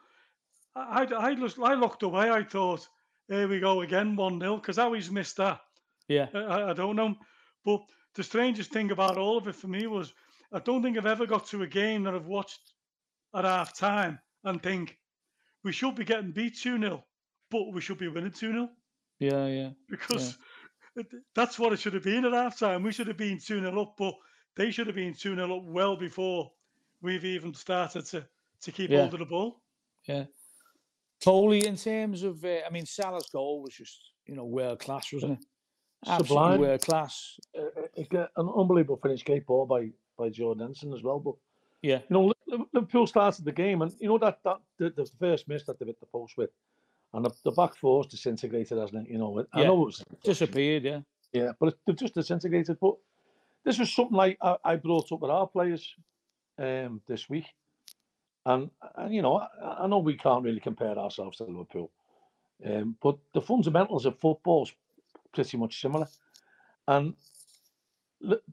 [0.76, 2.30] I, I, I, just, I looked away.
[2.30, 2.88] I thought
[3.28, 5.60] here we go again, 1 0, because how he's missed that,
[6.08, 6.28] Yeah.
[6.34, 7.14] I- I, I don't know.
[7.64, 7.80] But
[8.14, 10.12] the strangest thing about all of it for me was
[10.52, 12.60] I don't think I've ever got to a game that I've watched
[13.34, 14.98] at half time and think
[15.64, 17.04] we should be getting beat 2 0,
[17.50, 18.68] but we should be winning 2 0
[19.20, 19.46] Yeah.
[19.46, 19.70] Yeah.
[19.88, 20.36] because
[20.96, 22.82] it- that's what it should have been at half time.
[22.82, 24.14] We should have been 2 0 up, but
[24.56, 26.52] they should have been 2 0 up well before
[27.00, 28.26] we've even started to,
[28.62, 29.00] to keep Yeah.
[29.00, 29.62] hold of the ball.
[30.06, 30.24] Yeah.
[31.24, 31.66] Totally.
[31.66, 35.40] In terms of, uh, I mean, Salah's goal was just you know world class, wasn't
[35.40, 35.46] it?
[36.06, 36.60] Absolutely Sublime.
[36.60, 37.40] world class.
[37.58, 37.62] Uh,
[38.36, 41.18] an unbelievable finish, gate ball by by Jordan Henderson as well.
[41.18, 41.34] But
[41.82, 41.98] Yeah.
[42.08, 45.48] you know, Liv- Liverpool started the game, and you know that that the, the first
[45.48, 46.50] miss that they hit the post with,
[47.14, 49.10] and the, the back four's disintegrated, hasn't it?
[49.12, 49.66] You know, I Yeah.
[49.68, 50.84] know it was Disappeared.
[50.84, 51.00] Yeah.
[51.32, 52.78] Yeah, but it- they've just disintegrated.
[52.80, 52.94] But
[53.64, 55.90] this was something like I, I brought up with our players
[56.58, 57.46] um, this week,
[58.46, 61.90] and, and you know, I, I know we can't really compare ourselves to Liverpool,
[62.66, 64.72] um, but the fundamentals of football's
[65.32, 66.06] pretty much similar,
[66.88, 67.14] and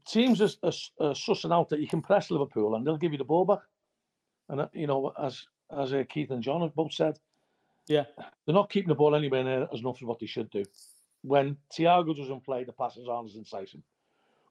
[0.07, 3.17] teams are, are, are sussing out that you can press Liverpool and they'll give you
[3.17, 3.61] the ball back,
[4.49, 5.45] and uh, you know, as
[5.77, 7.17] as uh, Keith and John have both said,
[7.87, 8.03] Yeah.
[8.45, 10.65] they're not keeping the ball anywhere near as enough as what they should do
[11.21, 13.81] when Thiago doesn't play, the passes aren't as incisive.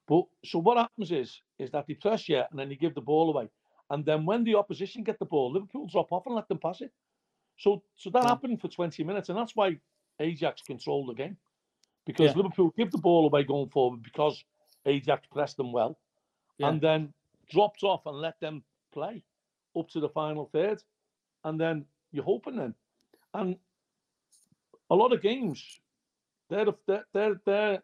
[0.08, 3.00] But so what happens is is that they press you and then they give the
[3.00, 3.48] ball away.
[3.90, 6.80] And then when the opposition get the ball, Liverpool drop off and let them pass
[6.80, 6.92] it.
[7.58, 8.28] So so that Yeah.
[8.28, 9.80] happened for 20 minutes, and that's why
[10.20, 11.36] Ajax controlled the game.
[12.06, 12.36] Because Yeah.
[12.36, 14.44] Liverpool give the ball away going forward because
[14.86, 15.98] Ajax pressed them well
[16.58, 16.68] Yeah.
[16.68, 17.12] and then
[17.48, 19.24] dropped off and let them play
[19.76, 20.82] up to the final third.
[21.44, 22.74] And then you're hoping then.
[23.34, 23.58] And
[24.88, 25.80] a lot of games,
[26.48, 27.82] they're, they're, they're, they're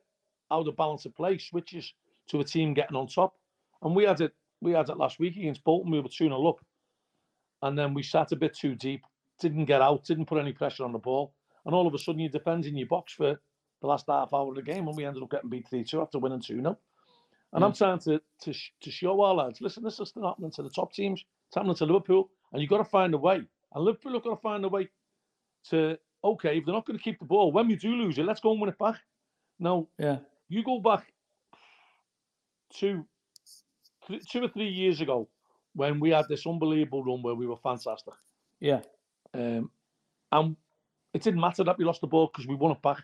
[0.50, 1.94] out of balance of play, switches
[2.28, 3.38] to a team getting on top.
[3.82, 5.90] And we had it we had it last week against Bolton.
[5.90, 6.60] We were 2 0 up.
[7.62, 9.02] And then we sat a bit too deep,
[9.40, 11.32] didn't get out, didn't put any pressure on the ball.
[11.64, 13.40] And all of a sudden, you defend in your box for
[13.80, 14.86] the last half hour of the game.
[14.88, 16.78] And we ended up getting beat 3 2 after winning 2 0.
[17.52, 17.78] And I'm mm.
[17.78, 20.92] trying to, to, to show our lads listen, this is still happening to the top
[20.92, 22.30] teams, it's happening to Liverpool.
[22.52, 23.42] And you've got to find a way.
[23.74, 24.88] And Liverpool have got to find a way
[25.70, 28.24] to, okay, if they're not going to keep the ball, when we do lose it,
[28.24, 28.96] let's go and win it back.
[29.58, 30.18] Now, Yeah.
[30.48, 31.12] you go back
[32.72, 33.06] two,
[34.06, 35.28] th- two or three years ago
[35.74, 38.14] when we had this unbelievable run where we were fantastic.
[38.60, 38.80] Yeah.
[39.34, 39.70] Um,
[40.32, 40.56] and
[41.12, 43.02] it didn't matter that we lost the ball because we won it back.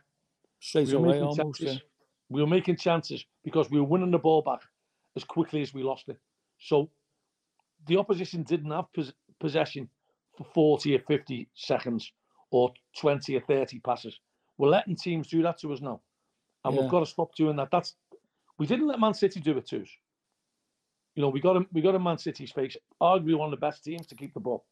[0.60, 1.60] Straight We were, away making almost.
[1.60, 1.66] Yeah.
[1.68, 1.82] chances,
[2.30, 4.60] we were making chances because we were winning the ball back
[5.16, 6.18] as quickly as we lost it.
[6.58, 6.90] So
[7.86, 9.88] the opposition didn't have pos- possession
[10.36, 12.12] for 40 or 50 seconds
[12.50, 14.18] or 20 or 30 passes.
[14.56, 16.00] We're letting teams do that to us now.
[16.64, 16.82] And Yeah.
[16.82, 17.70] we've got to stop doing that.
[17.70, 17.96] That's
[18.58, 19.88] we didn't let Man City do it to us.
[21.14, 23.66] You know, we got him we got a Man City's face, arguably one of the
[23.66, 24.64] best teams to keep the ball.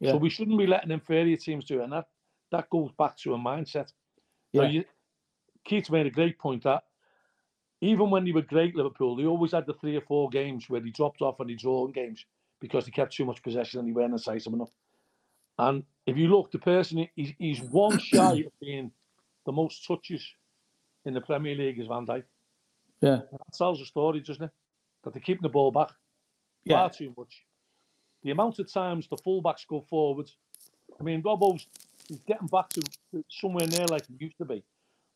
[0.00, 0.12] Yeah.
[0.12, 1.84] So we shouldn't be letting inferior teams do it.
[1.84, 2.06] And that
[2.52, 3.92] that goes back to a mindset.
[4.52, 4.68] Now, Yeah.
[4.68, 4.84] you,
[5.64, 6.84] Keith made a great point that
[7.80, 10.80] even when they were great, Liverpool, they always had the three or four games where
[10.80, 12.24] they dropped off and they drawn games
[12.60, 14.70] because they kept too much possession and they weren't incisive enough.
[15.58, 18.92] And if you look, the person he's, he's one shy of being
[19.44, 20.26] the most touches
[21.04, 22.24] in the Premier League is Van Dijk.
[23.00, 23.20] Yeah.
[23.30, 24.50] That tells a story, doesn't it?
[25.06, 25.90] That they're keeping the ball back
[26.64, 26.78] Yeah.
[26.78, 27.46] far too much.
[28.24, 30.28] The amount of times the fullbacks go forward.
[30.98, 31.68] I mean, Robbo's
[32.08, 32.80] he's getting back to,
[33.12, 34.64] to somewhere near like he used to be.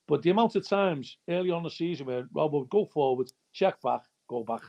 [0.06, 3.82] But the amount of times early on the season where Robbo would go forward, check
[3.82, 4.62] back, go back.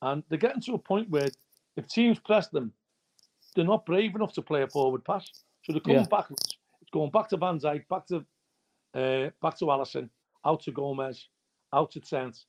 [0.00, 1.28] And they're getting to a point where
[1.76, 2.72] if teams press them,
[3.54, 5.26] they're not brave enough to play a forward pass.
[5.64, 6.06] So they're coming Yeah.
[6.08, 6.58] backwards.
[6.80, 8.24] It's going back to Van Dijk, back to
[8.94, 10.08] uh, back to Alisson,
[10.46, 11.28] out to Gomez,
[11.74, 12.44] out to Trent,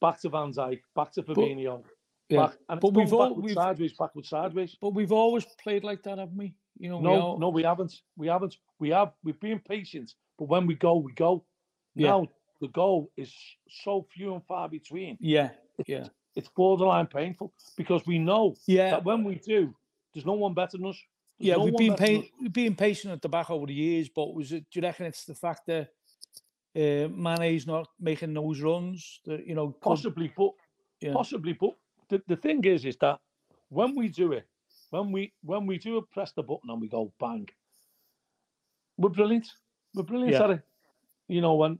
[0.00, 1.82] back to Van Dijk, back to Fabinho.
[2.28, 2.46] Yeah.
[2.46, 4.76] back, and But we've all- backwards, we've- sideways, backwards, sideways.
[4.80, 6.54] But we've always played like that, haven't we?
[6.78, 7.92] You know, we No, all- no, we haven't.
[8.16, 8.56] We haven't.
[8.78, 9.12] We have.
[9.24, 11.44] We've been patient, but when we go, we go.
[11.96, 12.08] Yeah.
[12.10, 12.28] Now
[12.60, 13.34] the goal is
[13.68, 15.16] so few and far between.
[15.20, 15.50] Yeah.
[15.86, 16.06] Yeah.
[16.36, 18.90] It's borderline painful because we know Yeah.
[18.90, 19.74] that when we do,
[20.14, 21.02] there's no one better than us.
[21.38, 24.08] There's Yeah, no we've been pa- we've been patient at the back over the years,
[24.08, 24.70] but was it?
[24.70, 25.92] Do you reckon it's the fact that
[26.76, 29.20] uh, Mane's not making those runs?
[29.26, 30.52] That you know, could- Possibly, but
[31.00, 31.76] yeah, possibly, but
[32.08, 33.20] the, the thing is, is that
[33.68, 34.46] when we do it,
[34.90, 37.48] when we when we do it, press the button and we go bang,
[38.98, 39.48] we're brilliant.
[39.94, 40.44] We're brilliant Yeah.
[40.44, 40.62] at it.
[41.28, 41.78] You know, when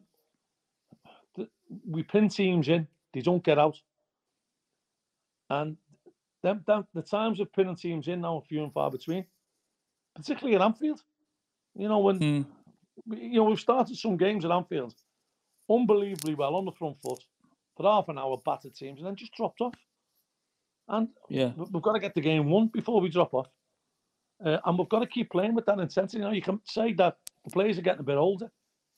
[1.36, 1.48] the,
[1.86, 3.76] we pin teams in, they don't get out,
[5.50, 5.76] and
[6.42, 9.24] them, them the times of pinning teams in now are few and far between,
[10.14, 11.02] particularly at Anfield.
[11.76, 12.46] You know when Mm,
[13.06, 14.94] you know, we've started some games at Anfield
[15.68, 17.22] unbelievably well on the front foot
[17.76, 19.74] for half an hour, battered teams, and then just dropped off.
[20.88, 23.48] And yeah, we- we've got to get the game won before we drop off.
[24.44, 26.18] Uh, and we've got to keep playing with that intensity.
[26.18, 28.50] You know, you can say that the players are getting a bit older.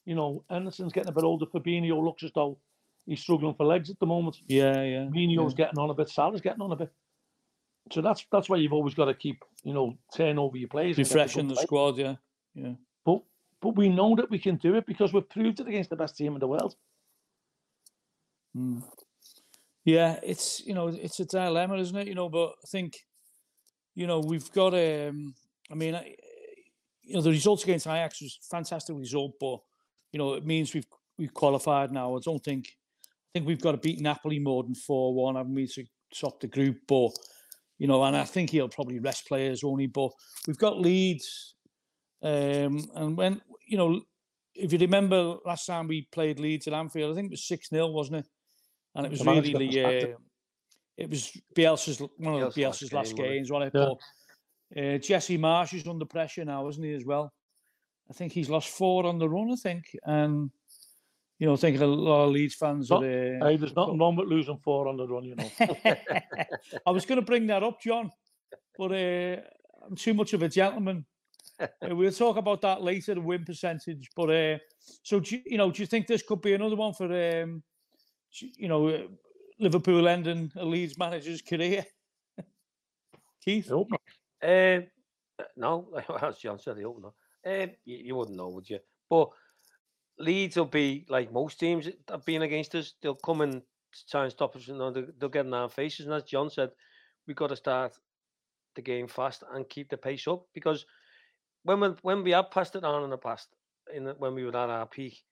[0.05, 1.45] You know, Henderson's getting a bit older.
[1.45, 2.57] Fabinho looks as though
[3.05, 4.37] he's struggling for legs at the moment.
[4.47, 5.05] Yeah, yeah.
[5.05, 6.09] Mino's getting on a bit.
[6.09, 6.91] Salah's getting on a bit.
[7.91, 10.97] So that's that's why you've always got to keep, you know, turn over your players.
[10.97, 12.15] Refreshing the squad, yeah.
[12.55, 12.73] Yeah.
[13.63, 16.17] But we know that we can do it because we've proved it against the best
[16.17, 16.75] team in the world.
[18.55, 18.83] Mm.
[19.85, 22.07] Yeah, it's you know it's a dilemma, isn't it?
[22.07, 22.97] You know, but I think
[23.95, 25.33] you know we've got um
[25.71, 26.15] I mean, I,
[27.01, 29.59] you know, the results against Ajax was a fantastic result, but
[30.11, 32.15] you know it means we've we've qualified now.
[32.15, 35.55] I don't think I think we've got to beat Napoli more than four one, haven't
[35.55, 36.79] we, to top the group?
[36.87, 37.11] But
[37.79, 39.87] you know, and I think he'll probably rest players only.
[39.87, 40.11] But
[40.47, 41.55] we've got Leeds,
[42.21, 44.01] um, and when you know,
[44.55, 47.69] if you remember last time we played Leeds at Anfield, I think it was six
[47.69, 48.27] 0 wasn't it?
[48.95, 50.17] And it was The really the uh,
[50.97, 53.79] it was Bielsa's one of the Bielsa's Bielsa's last last game, games, wasn't it?
[53.79, 53.85] Yeah.
[53.85, 53.97] But
[54.79, 57.33] uh, Jesse Marsch is under pressure now, isn't he, as well?
[58.09, 59.85] I think he's lost four on the run, I think.
[60.03, 60.51] And,
[61.39, 63.37] you know, I think a lot of Leeds fans Not- are.
[63.41, 65.49] Uh, Hey, there's nothing wrong with losing four on the run, you know.
[66.85, 68.11] I was going to bring that up, John,
[68.77, 69.41] but uh,
[69.87, 71.05] I'm too much of a gentleman.
[71.59, 74.09] Uh, we'll talk about that later, the win percentage.
[74.15, 74.57] But uh,
[75.03, 77.63] so, do you, you know, do you think this could be another one for, um,
[78.57, 79.03] you know, uh,
[79.59, 81.85] Liverpool ending a Leeds manager's career?
[83.45, 83.69] Keith?
[83.69, 83.87] Not.
[84.41, 84.87] Um,
[85.55, 85.87] no,
[86.21, 87.09] as John said, the opener.
[87.45, 88.79] Um, you, you wouldn't know, would you?
[89.09, 89.29] But
[90.19, 92.93] Leeds will be like most teams that have been against us.
[93.01, 93.61] They'll come and
[94.09, 94.67] try and stop us.
[94.67, 96.05] Know, they'll, they'll get in our faces.
[96.05, 96.71] And as John said,
[97.27, 97.93] we've got to start
[98.75, 100.85] the game fast and keep the pace up because
[101.63, 103.49] when we when we have passed it on in the past,
[103.93, 105.23] in the, when we were at our peak,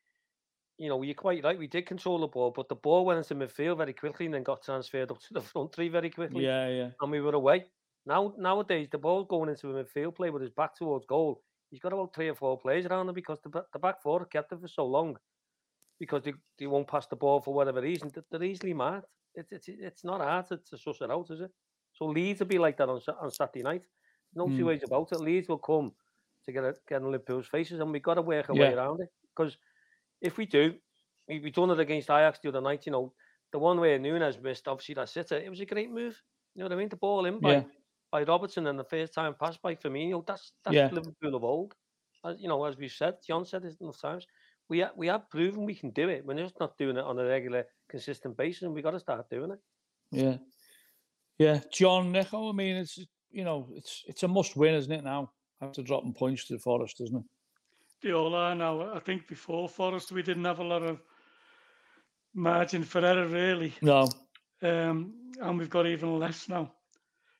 [0.78, 1.58] you know, you're quite right.
[1.58, 4.44] We did control the ball, but the ball went into midfield very quickly and then
[4.44, 6.92] got transferred up to the front three very quickly Yeah, yeah.
[7.02, 7.66] and we were away.
[8.06, 11.44] Now nowadays the ball going into a midfield play with his back towards goal.
[11.70, 14.52] He's got about three or four players around him because the, the back four kept
[14.52, 15.18] it for so long
[16.00, 18.12] because they, they won't pass the ball for whatever reason.
[18.32, 19.08] They're, easily marked.
[19.36, 21.52] It's it's it's not hard to, to suss it out, is it?
[21.94, 23.86] So Leeds will be like that on on Saturday night.
[24.36, 24.68] No two Mm.
[24.68, 25.20] ways about it.
[25.20, 25.94] Leeds will come
[26.46, 28.70] to get a, get in Liverpool's faces, and we've got to work our Yeah.
[28.70, 29.10] way around it.
[29.36, 29.58] Because
[30.22, 30.76] if we do,
[31.28, 32.86] we we done it against Ajax the other night.
[32.86, 33.14] You know,
[33.52, 35.32] the one where Nunez missed, obviously that's it.
[35.32, 36.22] It was a great move.
[36.56, 36.90] You know what I mean?
[36.90, 37.64] The ball in by Yeah.
[38.12, 40.26] by Robertson and the first time pass by Firmino.
[40.26, 40.90] That's that's Yeah.
[40.92, 41.76] Liverpool of old.
[42.26, 44.28] As you know, as we've said, John said it enough times.
[44.70, 46.26] We ha- we have proven we can do it.
[46.26, 49.30] We're just not doing it on a regular, consistent basis, and we got to start
[49.30, 49.60] doing it.
[50.12, 50.38] Yeah.
[51.38, 51.62] Yeah.
[51.72, 52.98] John Nico, I mean, it's,
[53.32, 55.34] you know, it's it's a must win, isn't it, now?
[55.62, 57.24] After dropping points to Forest, isn't it?
[58.02, 58.94] They all are now.
[58.94, 61.00] I think before Forest, we didn't have a lot of
[62.34, 63.74] margin for error, really.
[63.82, 64.08] No.
[64.64, 66.72] um, and we've got even less now.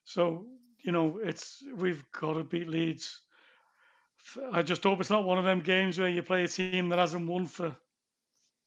[0.04, 0.46] So
[0.84, 3.22] you know, it's we've got to beat Leeds.
[4.52, 7.00] I just hope it's not one of them games where you play a team that
[7.00, 7.76] hasn't won for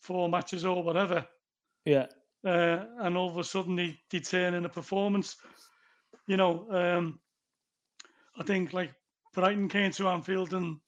[0.01, 1.25] four matches or whatever,
[1.85, 2.07] Yeah.
[2.45, 5.37] uh, and all of a sudden they, they turn in a performance.
[6.27, 7.21] You know, um,
[8.39, 8.93] I think like
[9.35, 10.79] Brighton came to Anfield and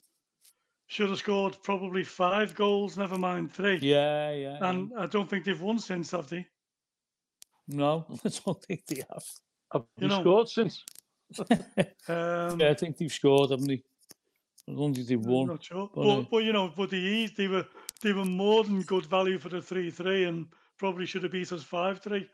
[0.87, 3.79] should have scored probably five goals, never mind three.
[3.83, 4.59] Yeah, yeah.
[4.63, 6.47] And I don't think they've won since, have they?
[7.69, 9.25] no, I don't think they have.
[9.73, 10.85] Have You you know- scored since?
[12.09, 13.83] Um, Yeah, I think they've scored, haven't they?
[14.69, 15.47] I don't think they've I'm won.
[15.49, 17.67] not sure, but, but, uh, but, you know, but the E's they were
[18.01, 20.47] they were more than good value for the three three, and
[20.79, 22.29] probably should have beat us five three.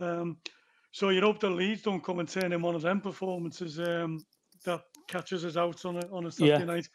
[0.00, 0.36] Um,
[0.92, 4.24] so you hope the Leeds don't come and turn in one of them performances um,
[4.64, 6.64] that catches us out on a on a Saturday Yeah.
[6.64, 6.88] night.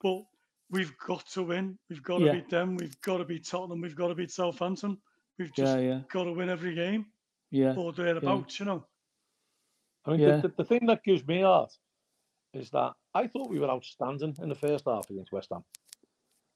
[0.00, 0.22] But
[0.70, 1.78] we've got to win.
[1.88, 2.32] We've got to Yeah.
[2.32, 2.76] beat them.
[2.76, 3.80] We've got to beat Tottenham.
[3.80, 4.98] We've got to beat Southampton.
[5.38, 7.06] We've just Yeah, yeah, got to win every game
[7.50, 7.74] yeah.
[7.76, 8.58] or thereabouts.
[8.60, 8.86] You know.
[10.04, 10.36] I mean, Yeah.
[10.36, 11.72] the, the, the thing that gives me heart
[12.54, 15.64] is that I thought we were outstanding in the first half against West Ham.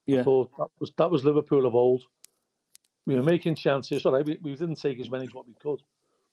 [0.07, 0.23] I Yeah.
[0.23, 2.03] thought that was that was Liverpool of old.
[3.05, 4.05] We were making chances.
[4.05, 5.81] All right, we, we didn't take as many as what we could,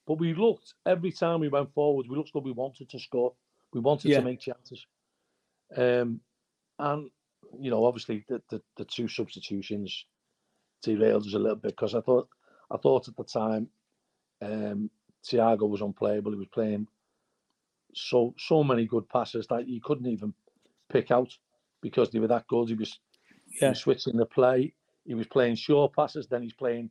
[0.06, 2.06] but we looked every time we went forward.
[2.08, 3.34] We looked like we wanted to score.
[3.72, 4.18] We wanted Yeah.
[4.18, 4.86] to make chances.
[5.76, 6.20] Um,
[6.78, 7.10] and
[7.58, 10.06] you know, obviously the the, the two substitutions
[10.82, 12.28] derailed us a little bit because I thought
[12.70, 13.68] I thought at the time
[14.42, 14.90] um,
[15.24, 16.32] Thiago was unplayable.
[16.32, 16.86] He was playing
[17.94, 20.32] so so many good passes that you couldn't even
[20.88, 21.36] pick out
[21.82, 22.68] because they were that good.
[22.68, 22.98] He was,
[23.46, 24.74] he was switching the play.
[25.06, 26.26] He was playing short passes.
[26.28, 26.90] Then he's playing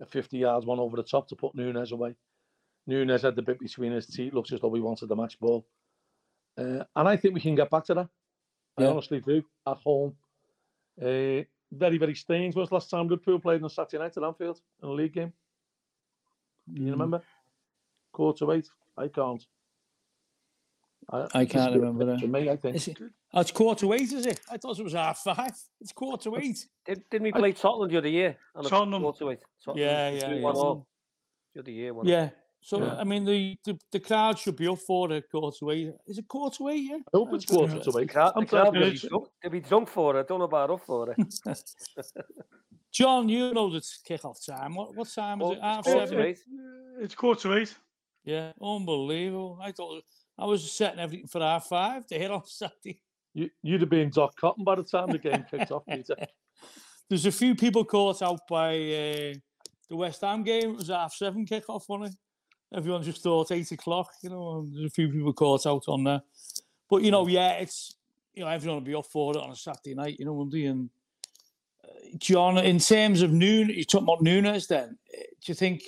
[0.00, 2.14] a 50 yards one over the top to put Nunez away.
[2.86, 4.34] Nunez had the bit between his teeth.
[4.34, 5.66] Looks as though we wanted the match ball.
[6.56, 8.08] Uh, and I think we can get back to that.
[8.78, 9.42] I honestly do.
[9.66, 10.14] At home.
[11.00, 12.54] Uh, very, very strange.
[12.54, 15.12] When was the last time Liverpool played on Saturday night at Anfield in a league
[15.14, 15.32] game?
[16.66, 16.92] Can you Mm.
[16.92, 17.22] remember?
[18.12, 18.68] Quarter to eight?
[18.96, 19.44] I can't.
[21.10, 22.20] I can't remember that.
[22.20, 22.76] To me, I think.
[22.76, 22.98] Is it?
[23.34, 24.40] Oh, it's quarter eight, is it?
[24.50, 25.52] I thought it was half five.
[25.80, 26.66] It's quarter eight.
[26.86, 28.38] Did, didn't we play Tottenham the other year?
[28.54, 29.02] on a Tottenham.
[29.02, 29.40] quarterweight?
[29.62, 30.42] Tottenham, Yeah, yeah, drew yeah.
[30.42, 30.86] One all.
[31.54, 32.36] The other year, wasn't it?
[32.64, 32.78] Yeah.
[32.78, 32.94] So Yeah.
[32.98, 35.24] I mean, the, the the crowd should be up for it.
[35.30, 35.92] quarter eight.
[36.06, 36.88] Is it quarter eight?
[36.90, 36.96] Yeah.
[36.96, 38.08] I hope it's quarter to eight.
[38.10, 40.20] crowd, I'm the crowd glad will be drunk, they'll be drunk for it.
[40.20, 41.34] I don't know about up for it.
[42.92, 44.74] John, you know the kick-off time.
[44.76, 45.60] What what time is Oh, it?
[45.60, 46.18] Half it's quarter seven.
[46.22, 46.38] to eight.
[47.00, 47.74] It's quarter eight.
[48.24, 49.58] Yeah, unbelievable.
[49.60, 50.02] I thought
[50.38, 53.00] I was setting everything for half five to hit on Saturday.
[53.34, 56.14] You, you'd have been Doc Cotton by the time the game kicked off, Peter.
[57.10, 59.34] There's a few people caught out by uh,
[59.90, 60.70] the West Ham game.
[60.70, 62.18] It was half seven kick-off, wasn't it?
[62.72, 64.10] Everyone just thought eight o'clock.
[64.22, 66.22] You know, and there's a few people caught out on that.
[66.88, 67.94] But you know, yeah, it's
[68.34, 70.16] you know everyone will be up for it on a Saturday night.
[70.18, 70.64] You know, won't they?
[70.64, 70.90] And
[71.84, 74.66] uh, John, in terms of noon, you talking about Nunez.
[74.66, 75.82] Then uh, do you think?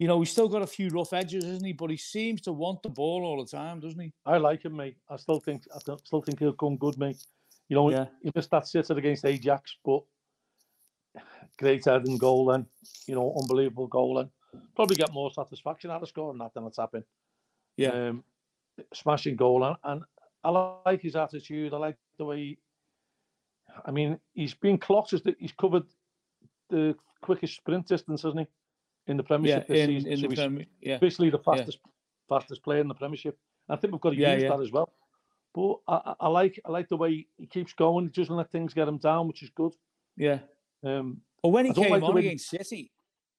[0.00, 1.72] You know, he's still got a few rough edges, isn't he?
[1.72, 4.12] But he seems to want the ball all the time, doesn't he?
[4.24, 4.96] I like him, mate.
[5.10, 7.16] I still think I still think he'll come good, mate.
[7.68, 8.06] You know, Yeah.
[8.22, 10.02] he missed that sitter against Ajax, but
[11.58, 12.66] great head and goal then.
[13.06, 14.30] You know, unbelievable goal then.
[14.74, 17.04] Probably get more satisfaction out of scoring that than it's happened.
[17.76, 17.90] Yeah.
[17.90, 18.24] Um,
[18.94, 20.02] smashing goal and, and
[20.44, 21.74] I like his attitude.
[21.74, 22.38] I like the way.
[22.38, 22.58] He,
[23.84, 25.84] I mean, he's been clocked as the, he's covered
[26.70, 29.10] the quickest sprint distance, hasn't he?
[29.10, 30.12] In the Yeah, Premiership this in, season.
[30.12, 31.78] in So the Yeah, basically the fastest
[32.28, 33.36] fastest player in the Premiership.
[33.68, 34.50] I think we've got to Yeah, use yeah.
[34.50, 34.92] that as well.
[35.54, 38.04] But I, I- like I like the way he keeps going.
[38.06, 39.72] He doesn't let things get him down, which is good.
[40.16, 40.38] yeah.
[40.84, 42.92] Um, But when he came like the on against City,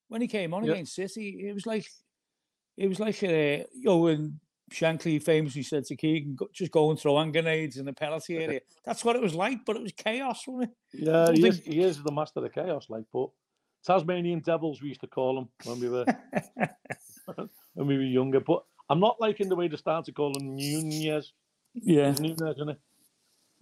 [0.09, 0.73] when he came on Yeah.
[0.73, 1.85] against City, it was like,
[2.77, 4.39] it was like, uh, you know, when
[4.71, 8.59] Shankly famously said to Keegan, just go and throw hand grenades in the penalty area.
[8.85, 11.05] That's what it was like, but it was chaos, wasn't it?
[11.07, 12.87] yeah, he think- is, he is the master of chaos.
[12.89, 13.29] Like, but
[13.85, 16.05] Tasmanian Devils we used to call him when we were
[17.73, 18.39] when we were younger.
[18.39, 21.31] But I'm not liking the way they start to call him Nunez.
[21.73, 22.79] Yeah, Nunez, isn't it?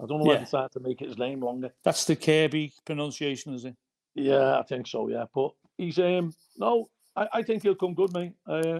[0.01, 0.39] I don't know why Yeah.
[0.39, 1.71] they started to make his name longer.
[1.83, 3.75] that's the Kirby pronunciation, is it?
[4.15, 5.07] Yeah, I think so.
[5.07, 8.33] Yeah, but he's um no, I, I think he'll come good, mate.
[8.47, 8.79] Uh,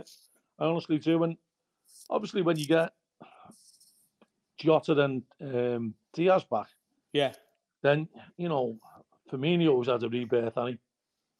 [0.60, 1.23] I honestly do.
[1.23, 1.38] And
[2.10, 2.93] obviously, when you get
[4.57, 6.67] Jota and um, Diaz back,
[7.13, 7.33] Yeah,
[7.81, 8.07] then
[8.38, 8.79] you know
[9.31, 10.79] Firmino's had a rebirth, and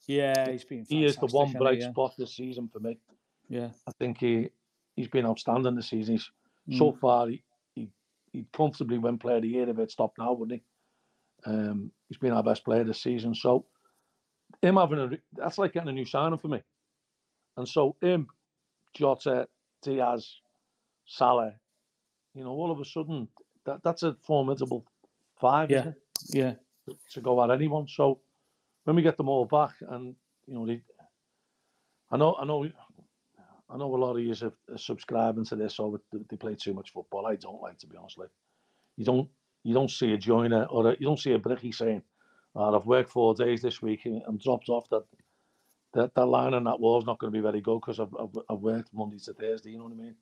[0.08, 0.86] yeah, he's been.
[0.88, 1.82] he, he is the one bright he?
[1.82, 1.92] yeah.
[1.92, 3.00] spot this season for me.
[3.50, 4.50] Yeah, I think he
[4.96, 6.16] he's been outstanding this season.
[6.16, 6.32] He's
[6.78, 7.00] so Mm.
[7.00, 7.44] far he,
[7.76, 7.90] he
[8.34, 11.50] he comfortably win player of the year if it stopped now, wouldn't he?
[11.50, 13.34] Um, he's been our best player this season.
[13.34, 13.66] So
[14.62, 16.62] him having a that's like getting a new signing for me.
[17.58, 18.28] And so him,
[18.96, 19.48] Jota,
[19.84, 20.36] Diaz,
[21.06, 21.54] Salah,
[22.34, 23.28] you know, all of a sudden
[23.66, 24.86] that that's a formidable
[25.40, 25.92] five, Yeah.
[26.30, 26.56] yeah,
[27.12, 27.88] to go at anyone.
[27.88, 28.22] So
[28.86, 30.16] when we get them all back, and
[30.48, 30.82] you know, they,
[32.12, 32.66] I know, I know,
[33.70, 34.34] I know a lot of you
[34.72, 37.26] are subscribing to this, they- they play too much football.
[37.28, 38.18] I don't like, to be honest.
[38.18, 38.32] Like,
[38.96, 39.30] you don't,
[39.64, 42.04] you don't see a joiner or a, you don't see a bricky saying,
[42.58, 45.06] oh, "I've worked four days this week and, and dropped off that."
[45.94, 48.14] That, that line and that wall is not going to be very good because I've,
[48.20, 49.72] I've, I've worked Monday to Thursday.
[49.72, 50.16] You know what I mean?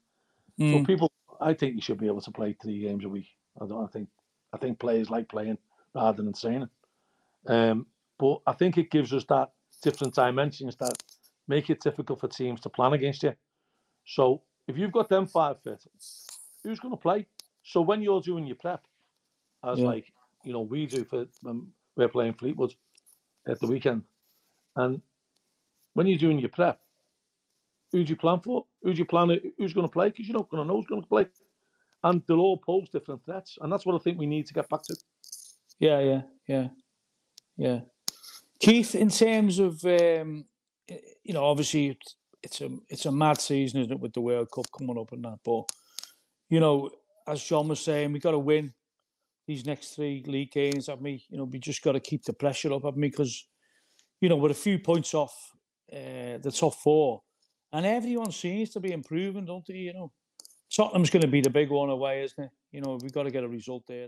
[0.66, 0.86] So Mm.
[0.86, 3.28] people, I think you should be able to play three games a week.
[3.62, 3.84] I don't.
[3.84, 4.10] I think.
[4.54, 5.58] I think players like playing
[5.96, 6.70] rather than saying it.
[7.52, 7.88] Um,
[8.20, 9.52] but I think it gives us that
[9.84, 10.98] different dimensions that
[11.48, 13.34] make it difficult for teams to plan against you.
[14.06, 15.84] So if you've got them five fit,
[16.64, 17.28] who's going to play?
[17.64, 18.84] So when you're doing your prep,
[19.66, 19.86] as Yeah.
[19.86, 22.74] like you know we do for when we're playing Fleetwood
[23.48, 24.04] at the weekend,
[24.76, 25.02] and
[25.94, 26.80] when you're doing your prep,
[27.92, 28.66] who do you plan for?
[28.84, 29.40] Who do you plan?
[29.58, 30.10] Who's going to play?
[30.10, 31.28] Because you're not going to know who's going to play,
[32.04, 34.70] and they'll all pose different threats, and that's what I think we need to get
[34.70, 34.96] back to.
[35.80, 36.68] Yeah, yeah, yeah,
[37.58, 37.80] yeah.
[38.60, 40.46] Keith, in terms of um,
[41.24, 41.98] you know, obviously
[42.44, 45.24] it's, a it's a mad season, isn't it, with the World Cup coming up and
[45.26, 45.40] that.
[45.44, 45.70] But
[46.50, 46.90] you know,
[47.28, 48.74] as John was saying, we got to win
[49.48, 50.88] these next three league games.
[50.88, 52.84] Have me, you know, we just got to keep the pressure up.
[52.84, 53.48] Have me because
[54.22, 55.36] you know we're a few points off
[55.94, 57.22] uh, the top four,
[57.72, 59.76] and everyone seems to be improving, don't they?
[59.76, 60.12] You know,
[60.76, 62.50] Tottenham's going to be the big one away, isn't it?
[62.72, 64.08] You know, we've got to get a result there.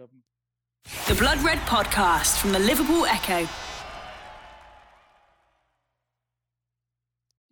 [1.08, 3.48] The Blood Red Podcast from the Liverpool Echo.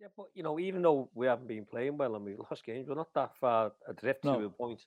[0.00, 2.88] Yeah, but you know, even though we haven't been playing well and we lost games,
[2.88, 4.38] we're not that far adrift No.
[4.40, 4.80] to a point.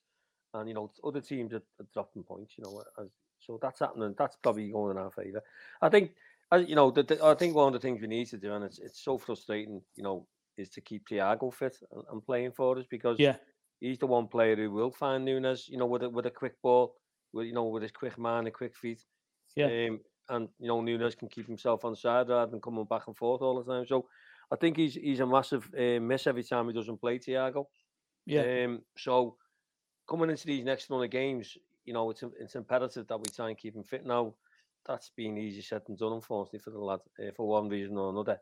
[0.54, 2.56] And you know, other teams are, are dropping points.
[2.58, 4.16] You know, as, so that's happening.
[4.18, 5.44] That's probably going in our favour.
[5.82, 6.12] I think,
[6.52, 8.54] as you know, the, the, I think one of the things we need to do,
[8.54, 10.28] and it's it's so frustrating, you know,
[10.58, 13.38] is to keep Thiago fit and, and playing for us because Yeah,
[13.80, 16.62] he's the one player who will find Nunez, you know, with a with a quick
[16.62, 16.96] ball,
[17.34, 19.06] with you know, with his quick man and quick feet.
[19.56, 19.72] Yeah.
[19.72, 23.18] Um, and you know, Nunez can keep himself on side rather than coming back and
[23.18, 23.86] forth all the time.
[23.88, 24.08] So
[24.52, 27.66] I think he's he's a massive uh, miss every time he doesn't play Thiago.
[28.26, 28.48] yeah.
[28.66, 29.38] Um, so
[30.10, 33.50] coming into these next run of games, you know, it's it's imperative that we try
[33.50, 34.06] and keep him fit.
[34.06, 34.34] Now,
[34.86, 38.10] that's been easy said than done, unfortunately, for the lad, uh, for one reason or
[38.10, 38.40] another.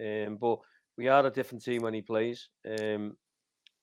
[0.00, 0.58] Um, but
[0.96, 3.16] we are a different team when he plays, um,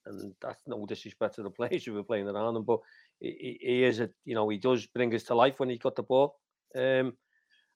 [0.05, 2.79] and that's no disrespect to the players who were playing around him, but
[3.19, 5.95] he, he is a, you know, he does bring us to life when he's got
[5.95, 6.35] the ball.
[6.75, 7.17] Um,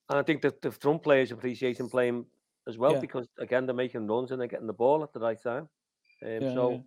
[0.09, 2.25] and I think that the front players appreciate him playing
[2.67, 3.01] as well Yeah.
[3.01, 5.69] because again they're making runs and they're getting the ball at the right time.
[6.25, 6.77] Um, Yeah, so yeah.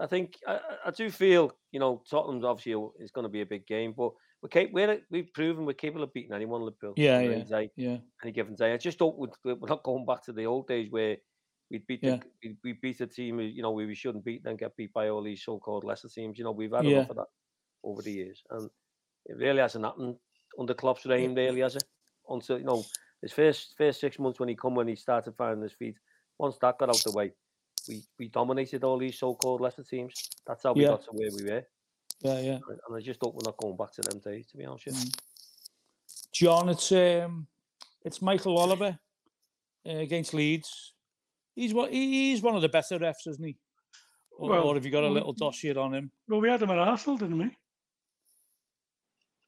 [0.00, 3.46] I think I, I- do feel you know Tottenham's obviously is going to be a
[3.46, 6.62] big game, but we're cap- we're we've proven we're capable of beating anyone.
[6.62, 6.94] Liverpool.
[6.96, 7.44] Yeah, yeah.
[7.44, 8.72] day, Yeah, any given day.
[8.72, 11.16] I just don't we're we're not going back to the old days where
[11.70, 12.16] we beat Yeah.
[12.42, 15.08] the, we, beat a team you know we, we shouldn't beat and get beat by
[15.08, 16.38] all these so-called lesser teams.
[16.38, 16.96] You know we've had Yeah.
[16.98, 17.26] enough of that
[17.82, 18.68] over the years, and
[19.26, 20.16] it really hasn't happened
[20.58, 21.34] under Klopp's reign.
[21.34, 21.84] Really has it?
[22.28, 22.84] Until you know
[23.22, 25.96] his first first six months when he come when he started finding his feet.
[26.38, 27.32] Once that got out the way,
[27.88, 30.14] we we dominated all these so-called lesser teams.
[30.46, 30.88] That's how we Yeah.
[30.88, 31.66] got to where we were,
[32.20, 32.58] yeah, yeah.
[32.68, 34.46] and and I just hope we're not going back to them days.
[34.48, 35.10] To be honest, with you.
[36.32, 37.46] John, it's um,
[38.04, 38.98] it's Michael Oliver
[39.86, 40.92] uh, against Leeds.
[41.54, 43.56] He's what he's one of the better refs, isn't he?
[44.36, 46.10] Or, Well, or have you got a little dossier on him?
[46.28, 47.56] Well, we had him at Arsenal, didn't we?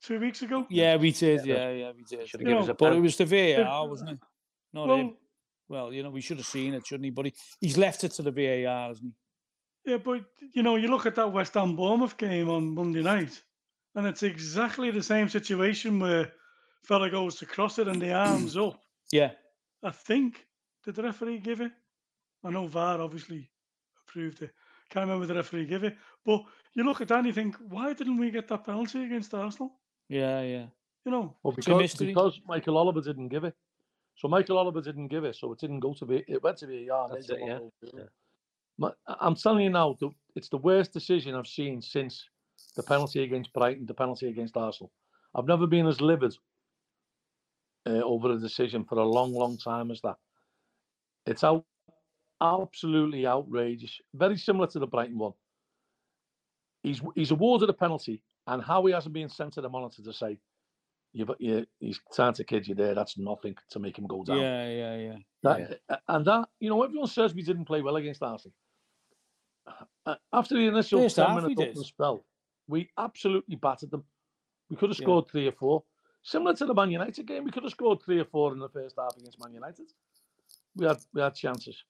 [0.03, 0.64] Two weeks ago.
[0.70, 1.45] Yeah, we did.
[1.45, 2.28] Yeah, yeah, we did.
[2.28, 4.18] Should You have given us know, a But it was the VAR, wasn't it?
[4.72, 5.16] Not Well, him.
[5.69, 7.11] Well, you know, we should have seen it, shouldn't he?
[7.11, 9.12] But he, he's left it to the VAR, hasn't
[9.87, 13.41] yeah, but you know, you look at that West Ham Bournemouth game on Monday night,
[13.95, 16.33] and it's exactly the same situation where
[16.83, 18.81] fella goes to cross it and the arms up.
[19.12, 19.31] Yeah,
[19.85, 20.45] I think
[20.85, 21.71] did the referee give it?
[22.45, 23.49] I know VAR obviously
[24.03, 24.51] approved it.
[24.91, 25.97] Can't remember the referee give it.
[26.25, 26.43] But
[26.75, 29.73] you look at that and you think, why didn't we get that penalty against Arsenal?
[30.09, 30.67] yeah, yeah.
[31.05, 33.55] You know, Well, because, because Michael Oliver didn't give it.
[34.17, 36.25] So Michael Oliver didn't give it, so it didn't go to be.
[36.27, 37.12] It went to be a yard.
[37.14, 38.89] That's it, yeah, yeah.
[39.21, 42.25] I'm telling you now, the, it's the worst decision I've seen since
[42.77, 44.91] the penalty against Brighton, the penalty against Arsenal.
[45.35, 46.35] I've never been as livid
[47.87, 50.17] uh, over a decision for a long, long time as that.
[51.27, 51.64] It's out,
[52.41, 53.99] absolutely outrageous.
[54.14, 55.33] Very similar to the Brighton one.
[56.83, 60.12] He's he's awarded a penalty, and how he hasn't been sent to the monitor to
[60.12, 60.39] say,
[61.17, 64.39] "You've you, he's trying to kid you there." That's nothing to make him go down.
[64.39, 65.17] Yeah, yeah, yeah.
[65.43, 68.55] That, a- And that, you know, everyone says we didn't play well against Arsenal.
[70.05, 71.69] Uh, After the initial First 10 half we minute did.
[71.71, 72.25] opening spell,
[72.69, 74.05] we absolutely battered them.
[74.71, 75.05] We could have Yeah.
[75.05, 75.85] scored three or four.
[76.23, 78.69] Similar to the Man United game, we could have scored three or four in the
[78.69, 79.87] first half against Man United.
[80.77, 81.83] We had we had chances.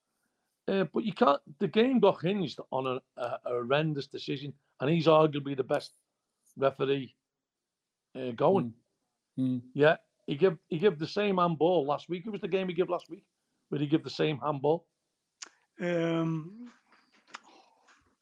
[0.67, 1.41] Uh, but you can't.
[1.59, 5.93] The game got hinged on a, a, a horrendous decision, and he's arguably the best
[6.55, 7.15] referee
[8.15, 8.65] uh, going.
[8.65, 8.73] Mm.
[9.37, 12.23] Yeah, he gave he gave the same handball last week.
[12.25, 13.23] It was the game he gave last week,
[13.69, 14.85] where he gave the same handball.
[15.81, 16.71] um,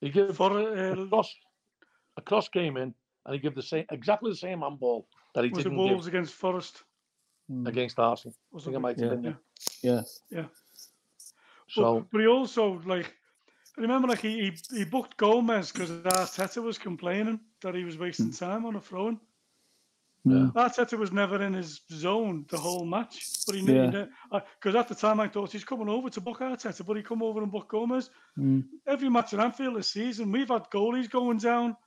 [0.02, 1.34] He gave for a uh, cross,
[2.18, 2.94] a cross came in,
[3.26, 6.06] and he gave the same exactly the same handball that he was it didn't Wolves
[6.06, 6.84] give against Forest?
[7.52, 7.68] Mm.
[7.68, 8.36] against Arsenal.
[8.56, 9.16] I think it it might have Yeah.
[9.22, 9.38] been.
[9.84, 10.02] Yeah.
[10.32, 10.46] Yeah.
[11.70, 13.14] So but, but he also like
[13.78, 17.98] I remember like he he, he booked Gomez because Arteta was complaining that he was
[17.98, 19.20] wasting time on a throwing.
[20.26, 20.54] Mm.
[20.54, 23.90] Arteta was never in his zone the whole match, but he Yeah.
[23.92, 24.08] knew
[24.60, 27.22] because at the time I thought he's coming over to book Arteta, but he come
[27.22, 28.10] over and book Gomez.
[28.38, 28.64] Mm.
[28.88, 31.78] Every match at Anfield this season, we've had goalies going down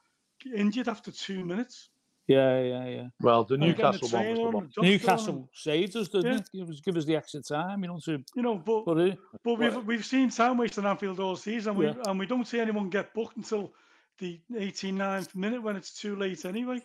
[0.54, 1.88] injured after two minutes.
[2.28, 3.06] Yeah, yeah, yeah.
[3.20, 4.54] well, the Newcastle the one was the trainer one.
[4.54, 6.38] and the doctor on Newcastle and, saved us, didn't Yeah.
[6.38, 6.50] it?
[6.52, 9.18] Give us, give us the extra time, you know, to You know, but put it.
[9.42, 11.94] But we've we've seen time wasting Anfield all season, we, Yeah.
[12.06, 13.72] and we don't see anyone get booked until
[14.18, 16.82] the 89th minute when it's too late anyway.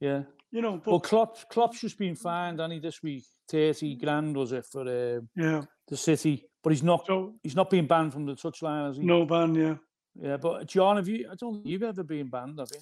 [0.00, 0.24] Yeah.
[0.52, 4.36] You know, but Well, Klopp, Klopp's just been fined, and he this week thirty grand
[4.36, 5.62] was it for uh, yeah.
[5.88, 9.02] the City, but he's not So he's not being banned from the touchline, has he?
[9.02, 9.74] no ban, yeah.
[10.14, 11.26] Yeah, but John, have you?
[11.32, 12.80] I don't think you've ever been banned, have you?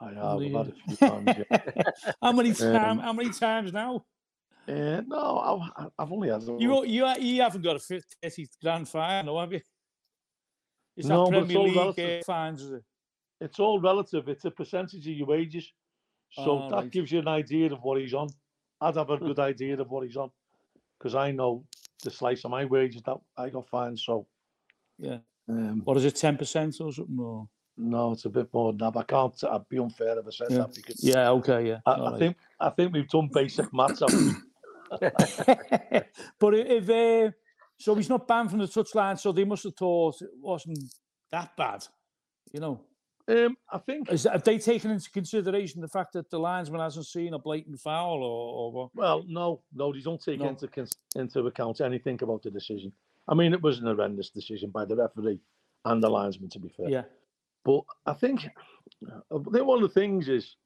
[0.00, 1.46] I have I've had a few times.
[1.50, 1.82] Yeah.
[2.22, 2.90] How many time?
[2.90, 4.04] Um, how many times now?
[4.68, 6.42] Uh, no, I've, I've only had.
[6.42, 9.60] You you you haven't got a fif- thirty grand fine, no, have you?
[10.96, 12.24] Is that No, but it's Premier all League uh, relative.
[12.26, 12.70] fines?
[12.70, 12.82] It?
[13.40, 14.28] It's all relative.
[14.28, 15.72] It's a percentage of your wages,
[16.30, 16.90] so that right.
[16.90, 18.28] gives you an idea of what he's on.
[18.80, 20.30] I'd have a good idea of what he's on,
[20.98, 21.64] because I know
[22.04, 23.98] the slice of my wages that I got fined.
[23.98, 24.26] So,
[24.98, 25.18] Yeah.
[25.48, 26.16] um, What is it?
[26.16, 27.18] Ten percent or something?
[27.18, 27.48] Or?
[27.76, 28.96] no, it's a bit more than that.
[28.96, 29.44] I can't.
[29.44, 30.58] I'd be unfair if I said Yeah.
[30.58, 31.30] that because Yeah.
[31.30, 31.68] Okay.
[31.68, 31.80] Yeah.
[31.86, 32.18] I, I right.
[32.18, 34.02] think I think we've done basic maths.
[35.00, 37.30] but if uh,
[37.78, 40.78] so, he's not banned from the touchline, so they must have thought it wasn't
[41.30, 41.84] that bad,
[42.52, 42.80] you know.
[43.28, 44.10] Um, I think.
[44.10, 47.38] Is that, have they taken into consideration the fact that the linesman hasn't seen a
[47.38, 48.90] blatant foul, or, or what?
[48.94, 50.48] Well, no, no, they don't take No.
[50.48, 52.92] into cons- into account anything about the decision.
[53.28, 55.40] I mean, it was an horrendous decision by the referee
[55.84, 56.88] and the linesman, to be fair.
[56.88, 57.02] Yeah,
[57.64, 58.46] But I think
[59.06, 60.56] I think one of the things is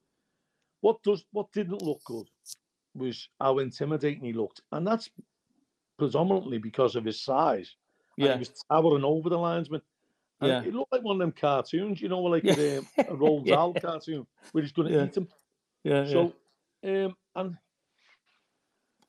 [0.81, 2.27] what does what didn't look good
[2.95, 5.09] was how intimidating he looked, and that's
[5.97, 7.75] predominantly because of his size.
[8.17, 8.33] And Yeah.
[8.33, 9.81] he was towering over the linesman.
[10.41, 10.63] And Yeah.
[10.63, 12.53] it looked like one of them cartoons, you know, like Yeah.
[12.57, 12.81] a, a
[13.15, 13.55] Roald Yeah.
[13.55, 15.05] Dahl cartoon where he's going to Yeah.
[15.05, 15.27] eat him.
[15.83, 16.05] Yeah.
[16.07, 16.33] So,
[16.83, 17.57] um, and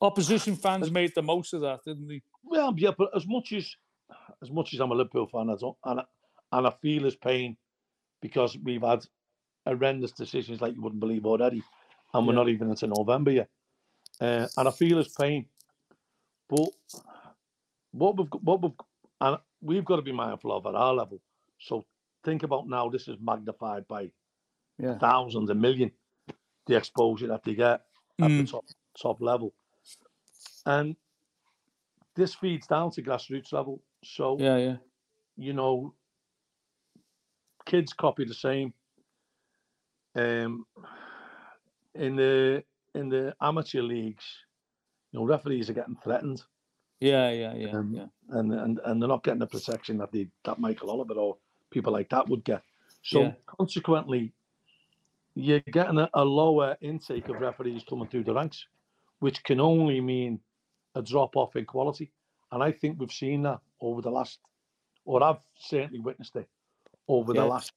[0.01, 2.21] opposition fans made the most of that, didn't they?
[2.43, 3.75] well, yeah, but as much as
[4.41, 6.03] as much as I'm a Liverpool fan, I don't, and I,
[6.51, 7.57] and I feel his pain
[8.21, 9.03] because we've had
[9.65, 11.63] horrendous decisions like you wouldn't believe already,
[12.13, 12.39] and we're Yeah.
[12.39, 13.49] not even into November yet.
[14.21, 15.47] Uh, and I feel his pain,
[16.47, 16.69] but
[17.91, 18.71] what we've got- what we've
[19.21, 21.19] and we've got to be mindful of at our level.
[21.59, 21.85] So
[22.23, 22.89] think about now.
[22.89, 24.11] This is magnified by
[24.77, 24.97] Yeah.
[24.99, 25.91] thousands, a million,
[26.67, 27.81] the exposure that they get
[28.21, 28.51] at the Mm.
[28.51, 28.65] top
[29.01, 29.53] top level,
[30.65, 30.95] and
[32.15, 33.81] this feeds down to grassroots level.
[34.03, 34.77] So Yeah, yeah.
[35.35, 35.93] you know,
[37.65, 38.73] kids copy the same.
[40.15, 40.65] Um,
[41.93, 42.63] in the
[42.93, 44.45] in the amateur leagues,
[45.11, 46.43] you know, referees are getting threatened,
[47.01, 48.07] Yeah, yeah, yeah, Um, yeah.
[48.29, 51.37] And and and they're not getting the protection that they that Michael Oliver or
[51.71, 52.63] people like that would get.
[53.03, 53.33] So Yeah.
[53.45, 54.33] consequently,
[55.35, 58.65] you're getting a, a lower intake of referees coming through the ranks,
[59.19, 60.39] which can only mean
[60.95, 62.11] a drop off in quality.
[62.51, 64.39] And I think we've seen that over the last,
[65.03, 66.47] or I've certainly witnessed it
[67.07, 67.41] over Yeah.
[67.41, 67.73] the last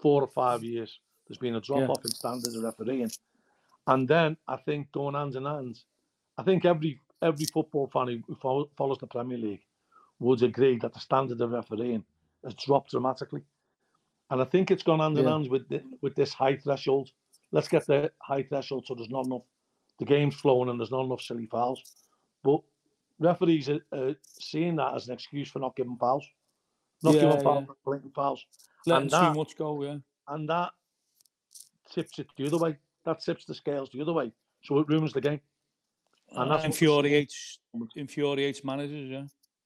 [0.00, 1.00] four or five years.
[1.26, 1.88] There's been a drop Yeah.
[1.88, 3.10] off in standards of refereeing,
[3.86, 5.84] and then I think going hands in hands,
[6.38, 8.36] I think every every football fan who
[8.76, 9.62] follows the Premier League
[10.18, 12.04] would agree that the standard of refereeing
[12.44, 13.42] has dropped dramatically,
[14.30, 15.32] and I think it's gone hand in Yeah.
[15.32, 17.10] hand with the, with this high threshold.
[17.52, 19.42] Let's get the high threshold so there's not enough,
[19.98, 21.82] the game's flowing and there's not enough silly fouls,
[22.42, 22.60] but
[23.18, 26.26] referees are, are seeing that as an excuse for not giving fouls,
[27.02, 27.42] not Yeah, giving yeah.
[27.42, 28.44] fouls, blatant fouls
[28.86, 29.98] Letting and too much go, yeah.
[30.28, 30.72] and that
[31.90, 32.76] tips it the other way.
[33.04, 34.32] That tips the scales the other way.
[34.64, 35.40] So it ruins the game.
[36.36, 36.92] And that's what we're seeing.
[36.92, 37.58] infuriates
[37.96, 39.24] infuriates managers, yeah.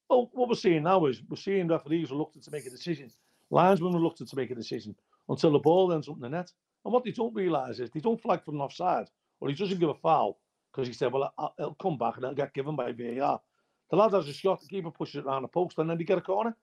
[0.09, 3.11] Well, what we're seeing now is we're seeing referees reluctant to make a decision.
[3.49, 4.95] Linesmen reluctant to make a decision
[5.29, 6.51] until the ball ends up in the net.
[6.85, 9.07] And what they don't realise is they don't flag for an offside
[9.39, 10.39] or he doesn't give a foul
[10.71, 13.41] because he said, well, it'll come back and it'll get given by VAR.
[13.89, 16.03] The lad has a shot, the keeper pushes it around the post and then they
[16.03, 16.55] get a corner.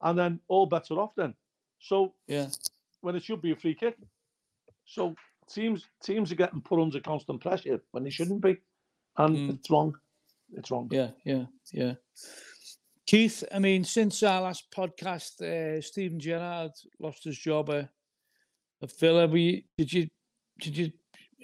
[0.00, 1.34] And then all bets are off then.
[1.80, 2.48] So Yeah.
[3.00, 3.96] when it should be a free kick.
[4.84, 5.14] So
[5.48, 8.58] teams teams are getting put under constant pressure when they shouldn't be,
[9.18, 9.54] and Mm.
[9.54, 9.94] it's wrong.
[10.54, 10.88] It's wrong.
[10.92, 11.94] Yeah, yeah, yeah.
[13.06, 17.88] Keith, I mean, since our last podcast, uh, Steven Gerrard lost his job at,
[18.82, 19.26] at Villa.
[19.26, 20.08] We did you
[20.60, 20.92] did you?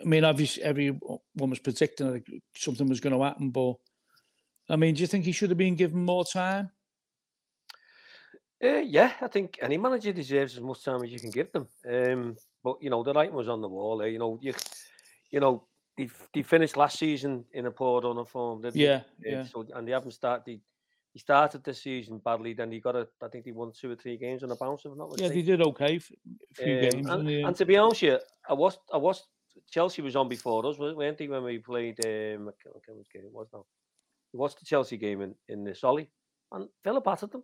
[0.00, 1.00] I mean, obviously, everyone
[1.36, 2.24] was predicting that
[2.56, 3.74] something was going to happen, but
[4.70, 6.70] I mean, do you think he should have been given more time?
[8.62, 11.68] Uh, yeah, I think any manager deserves as much time as you can give them.
[11.88, 13.98] Um, but you know, the writing was on the wall.
[13.98, 14.08] There.
[14.08, 14.52] You know, you,
[15.30, 15.64] you know,
[15.99, 18.62] they, they finished last season in a poor run of form.
[18.62, 18.84] didn't they?
[18.84, 18.96] Yeah,
[19.26, 20.44] Uh, yeah, So and they haven't started.
[20.46, 20.61] They,
[21.14, 22.55] they started this season badly.
[22.55, 23.09] Then they got a.
[23.22, 24.84] I think they won two or three games on a bounce.
[24.84, 25.28] If not yeah.
[25.28, 25.59] They mistaken.
[25.59, 26.14] did okay few
[26.74, 27.09] Um, games.
[27.11, 28.18] and, and to be honest, with you,
[28.49, 29.26] I was, I was.
[29.70, 31.26] Chelsea was on before us, weren't they?
[31.28, 33.66] When we played, um, I can't remember which game it was now.
[34.32, 36.11] Was the Chelsea game in in the Solly,
[36.53, 37.42] and Villa battered them.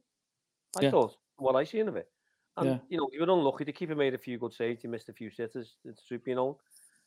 [0.76, 0.90] I Yeah.
[0.90, 2.08] thought what I seen of it,
[2.56, 2.78] and Yeah.
[2.88, 3.64] you know, you were unlucky.
[3.64, 4.82] The keeper made a few good saves.
[4.82, 5.76] He missed a few sitters.
[5.84, 6.56] It's being known.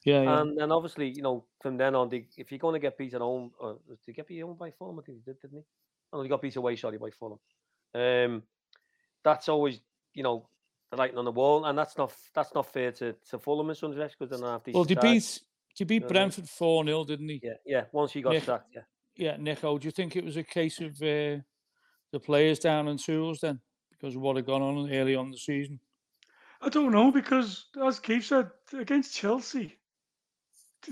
[0.08, 2.80] Yeah, yeah, And then obviously, you know, from then on, they, if you're going to
[2.80, 4.97] get beat at home, or did he get beat at home by Fulham?
[4.97, 5.64] I think he did, didn't he?
[6.14, 7.39] Oh, he got beat away, sorry, by Fulham.
[7.93, 8.43] Um,
[9.26, 9.82] that's always,
[10.14, 10.47] you know,
[10.91, 13.76] the writing on the wall, and that's not that's not fair to to Fulham in
[13.76, 15.39] some because they're not half well, decent they sides.
[15.39, 16.30] beat they beat know what I mean?
[16.30, 17.41] Brentford four 0 didn't he?
[17.43, 17.84] Yeah, yeah.
[17.91, 18.82] Once he got Nick- sacked, yeah.
[19.18, 21.41] Yeah, Nico, do you think it was a case of uh,
[22.14, 23.60] the players down in tools then
[23.91, 25.80] because of what had gone on early on in the season?
[26.62, 29.77] I don't know because, as Keith said, against Chelsea, th-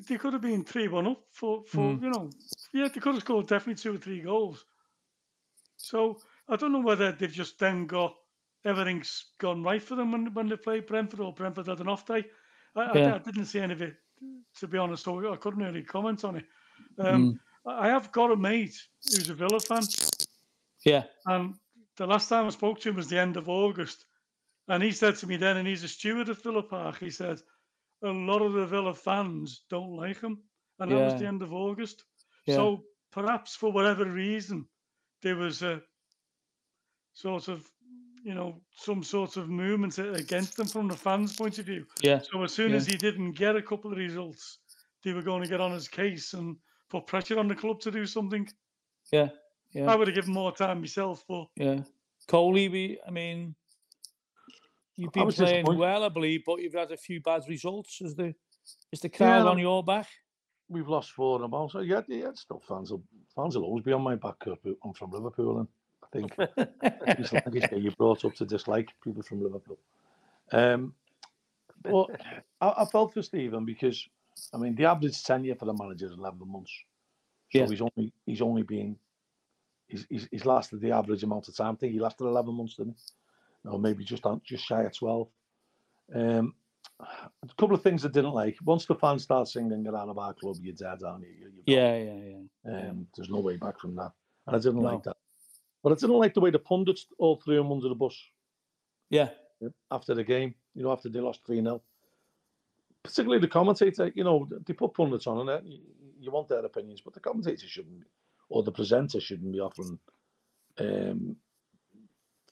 [0.08, 2.02] they could have been three one up for for Mm.
[2.02, 2.30] you know,
[2.74, 4.66] yeah, they could have scored definitely two or three goals.
[5.78, 6.20] So
[6.50, 8.16] I don't know whether they've just then got
[8.66, 12.06] everything's gone right for them when when they play Brentford or Brentford had an off
[12.06, 12.26] day.
[12.76, 13.16] I, I- Yeah.
[13.16, 13.96] I, didn't see any of it
[14.60, 16.46] to be honest, so I couldn't really comment on it.
[16.98, 19.84] Um, I I have got a mate who's a Villa fan.
[20.86, 21.56] Yeah, And
[21.98, 24.06] the last time I spoke to him was the end of August.
[24.68, 27.42] And he said to me then, and he's a steward at Villa Park, he said,
[28.04, 30.40] a lot of the Villa fans don't like him.
[30.80, 32.04] And that was the end of August.
[32.46, 34.68] yeah, So perhaps for whatever reason,
[35.22, 35.82] there was a
[37.14, 37.70] sort of,
[38.24, 41.86] you know, some sort of movement against them from the fans' point of view.
[42.02, 42.78] yeah, So as soon Yeah.
[42.78, 44.60] as he didn't get a couple of results,
[45.04, 46.58] they were going to get on his case and
[46.90, 48.48] put pressure on the club to do something.
[49.12, 49.30] yeah,
[49.72, 49.90] yeah.
[49.92, 51.84] I would have given more time myself, but Yeah,
[52.28, 52.68] Coley.
[52.70, 53.56] We, I mean,
[54.98, 58.02] you've been playing well, I believe, but you've had a few bad results.
[58.02, 58.34] Is the
[58.92, 59.50] is the crowd Yeah.
[59.52, 60.08] on your back?
[60.68, 61.68] We've lost four in a row.
[61.68, 63.04] So yeah, yeah, still fans will
[63.36, 64.40] fans will always be on my back.
[64.40, 65.68] 'cause I'm from Liverpool, and
[66.04, 66.36] I think
[67.20, 69.78] it's like you say, you're brought up to dislike people from Liverpool.
[70.52, 70.94] Um,
[71.84, 72.08] but
[72.62, 74.08] I, I felt for Steven because
[74.54, 76.72] I mean the average tenure for the manager is 11 months.
[77.52, 77.68] So Yeah.
[77.68, 78.98] he's only he's only been
[79.88, 81.74] he's, he's he's lasted the average amount of time.
[81.74, 83.04] I think he lasted 11 months, didn't he?
[83.68, 85.28] Or maybe just on, just shy of 12.
[86.14, 86.54] Um,
[87.00, 88.58] a couple of things I didn't like.
[88.64, 91.34] Once the fans start singing "Get out of our club," you're dead, aren't you?
[91.40, 91.52] You're.
[91.66, 92.90] Yeah, yeah, yeah.
[92.90, 94.12] Um, there's no way back from that.
[94.48, 94.94] And I didn't No.
[94.94, 95.18] like that.
[95.84, 98.16] But I didn't like the way the pundits all threw him under the bus
[99.10, 99.30] Yeah,
[99.92, 101.82] after the game, you know, after they lost 3 0.
[103.04, 105.68] Particularly the commentator, you know, they put pundits on and.
[105.68, 105.80] You,
[106.18, 108.08] you want their opinions, but the commentator shouldn't be,
[108.50, 110.00] or the presenter shouldn't be offering
[110.80, 111.36] um,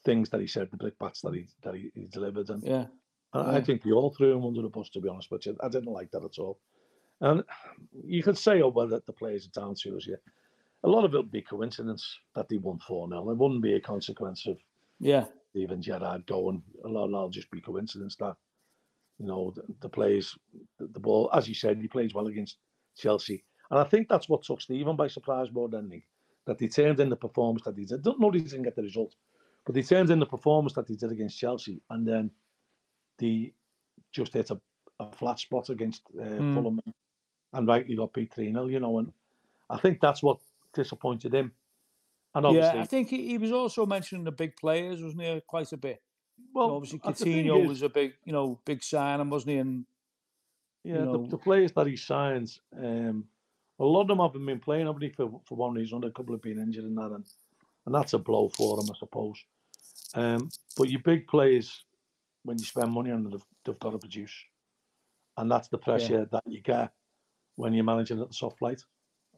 [0.06, 2.50] things that he said, the brickbats that he that he, he delivered.
[2.50, 2.86] And yeah.
[3.34, 5.58] I, I think we all threw him under the bus, to be honest with you.
[5.62, 6.60] I didn't like that at all.
[7.22, 7.44] And
[8.06, 10.18] you could say, oh, well, that the players are down to us, yeah.
[10.84, 13.30] A lot of it would be coincidence that they won 4 0.
[13.30, 14.58] It wouldn't be a consequence of
[15.00, 16.62] Yeah, even Gerrard going.
[16.84, 18.36] A lot of will just be coincidence that,
[19.18, 20.38] you know, the, the players,
[20.80, 22.58] the, the ball, as you said, he plays well against
[22.98, 23.44] Chelsea.
[23.72, 26.04] And I think that's what took Steven by surprise more than anything,
[26.46, 28.04] that he turned in the performance that he did.
[28.04, 29.16] Don't know he didn't get the result,
[29.66, 31.82] but he turns in the performance that he did against Chelsea.
[31.90, 32.32] And then
[33.20, 33.54] the
[34.12, 34.60] just hit a,
[35.00, 36.54] a flat spot against uh, Mm.
[36.56, 36.80] Fulham
[37.54, 39.00] and rightly got beat 3 0, you know.
[39.00, 39.12] And
[39.70, 40.40] I think that's what
[40.74, 41.52] disappointed him.
[42.36, 42.84] And obviously, yeah.
[42.84, 45.42] I think he, he was also mentioning the big players, wasn't he?
[45.48, 46.02] Quite a bit.
[46.54, 49.58] well, obviously, Coutinho is- was a big, you know, big signing, wasn't he?
[49.58, 49.86] And
[50.84, 51.28] Yeah, you the, know.
[51.28, 53.26] the players that he signs, um,
[53.80, 56.34] a lot of them haven't been playing, haven't they, for, for one reason a couple
[56.34, 57.26] have been injured and that, and,
[57.86, 59.44] and that's a blow for them, I suppose.
[60.16, 61.84] Um, but your big players,
[62.44, 64.34] when you spend money on them, they've, they've got to produce,
[65.38, 66.92] and that's the pressure that you get
[67.56, 68.84] when you're managing at the soft light.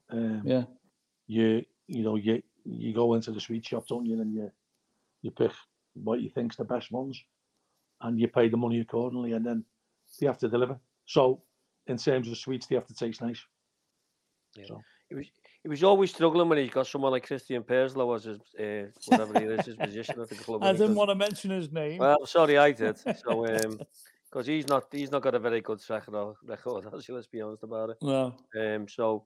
[0.09, 0.63] Um, yeah,
[1.27, 4.51] you you know you you go into the sweet shop, don't you, and you
[5.21, 5.51] you pick
[5.93, 7.23] what you think's the best ones,
[8.01, 9.63] and you pay the money accordingly, and then
[10.19, 10.77] they have to deliver.
[11.05, 11.41] So
[11.87, 13.41] in terms of sweets, they have to taste nice.
[14.55, 14.65] Yeah.
[14.67, 15.27] So He was
[15.65, 19.39] he was always struggling when he got someone like Christian Purslow as his uh, whatever
[19.39, 20.63] he is his position at the club.
[20.63, 21.97] I didn't want to mention his name.
[21.97, 22.97] Well, sorry, I did.
[23.25, 23.79] So, um,
[24.29, 27.09] because he's not he's not got a very good record, record, has?
[27.09, 27.97] Let's be honest about it.
[28.03, 29.25] no, Um, so,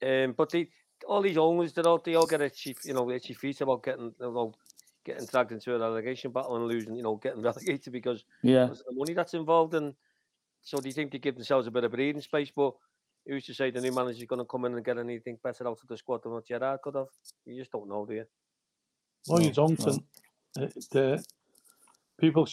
[0.00, 0.70] um, but the
[1.08, 4.14] all these owners, they all they all get itchy, you know, itchy feet about getting,
[4.20, 4.54] you know,
[5.04, 8.92] getting dragged into a relegation battle and losing, you know, getting relegated because yeah, the
[8.92, 9.74] money that's involved.
[9.74, 9.94] And
[10.62, 12.52] so they think they give themselves a bit of breathing space.
[12.54, 12.74] But
[13.26, 15.78] who's to say the new manager's going to come in and get anything better out
[15.82, 17.06] of the squad than what Gerrard could have?
[17.46, 18.24] You just don't know, do you?
[19.28, 19.78] no, you don't.
[19.86, 19.98] no.
[20.56, 21.24] And uh, the
[22.20, 22.46] people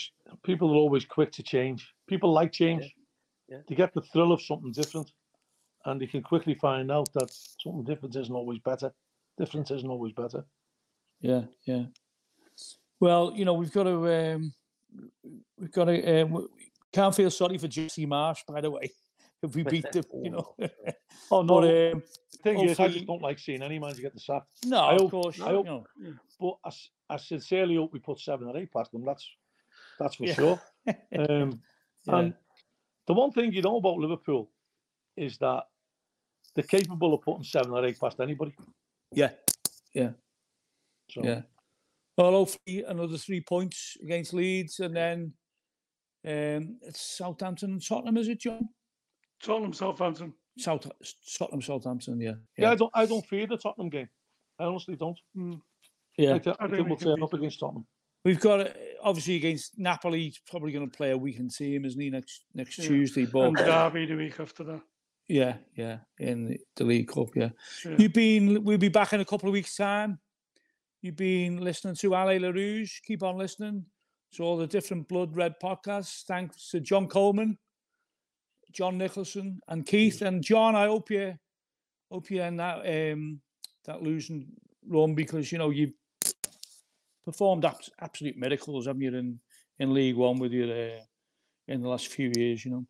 [0.44, 1.94] people are always quick to change.
[2.08, 2.94] People like change.
[3.48, 3.60] yeah.
[3.68, 5.12] They get the thrill of something different,
[5.86, 8.92] and they can quickly find out that something different isn't always better.
[9.38, 10.46] Difference isn't always better.
[11.22, 11.84] yeah, yeah.
[13.00, 14.54] Well, you know, we've got to, um,
[15.58, 16.22] we've got to.
[16.22, 16.48] Um, we
[16.94, 18.92] can't feel sorry for Jesse Marsch, by the way,
[19.44, 20.04] if we beat them.
[20.24, 20.56] You know,
[21.32, 24.20] Oh but um, The thing is, I just don't like seeing any manager get the
[24.20, 24.44] sack.
[24.66, 25.86] no, I of hope- course, I you hope- know.
[26.40, 26.74] But
[27.10, 29.06] I sincerely hope we put seven or eight past them.
[29.06, 29.28] That's
[30.00, 30.34] that's for Yeah.
[30.34, 30.62] sure.
[31.30, 31.62] Um,
[32.08, 32.16] Yeah.
[32.18, 32.34] And
[33.06, 34.50] the one thing you know about Liverpool
[35.16, 35.66] is that
[36.56, 38.56] they're capable of putting seven or eight past anybody.
[39.14, 39.32] Yeah,
[39.94, 40.12] yeah,
[41.12, 41.42] So yeah.
[42.18, 45.34] Well, hopefully another three points against Leeds, and then
[46.26, 48.70] um, it's Southampton and Tottenham, is it, John?
[49.44, 50.34] Tottenham, Southampton.
[50.58, 50.86] South
[51.38, 54.10] Tottenham, Southampton, yeah, yeah, I don't I don't fear the Tottenham game.
[54.60, 55.18] I honestly don't.
[56.18, 56.36] yeah.
[56.36, 57.40] I, th- I I think think we we'll can turn beat up them.
[57.40, 57.86] against Tottenham.
[58.26, 58.70] We've got uh,
[59.02, 60.24] obviously against Napoli.
[60.26, 62.10] He's probably going to play a weekend team, isn't he?
[62.10, 62.88] Next next Yeah.
[62.88, 64.82] Tuesday, And but Derby the week after that.
[65.30, 67.30] yeah, yeah, in the, the League Cup.
[67.36, 67.50] Yeah,
[67.86, 67.96] Yeah.
[67.98, 68.64] you've been.
[68.64, 70.20] We'll be back in a couple of weeks' time.
[71.02, 73.00] You've been listening to Allez Les Rouges.
[73.06, 73.86] Keep on listening
[74.34, 76.24] to all the different Blood Red podcasts.
[76.26, 77.58] Thanks to John Coleman,
[78.72, 80.22] John Nicolson, and Keith.
[80.22, 81.36] And John, I hope you
[82.12, 82.80] hope you end that
[83.14, 83.40] um,
[83.86, 84.48] that losing
[84.88, 85.94] run because you know you've
[87.26, 89.40] performed abs- absolute miracles, haven't you, in,
[89.80, 91.00] in League One with you there
[91.68, 92.86] in the last few years, you know.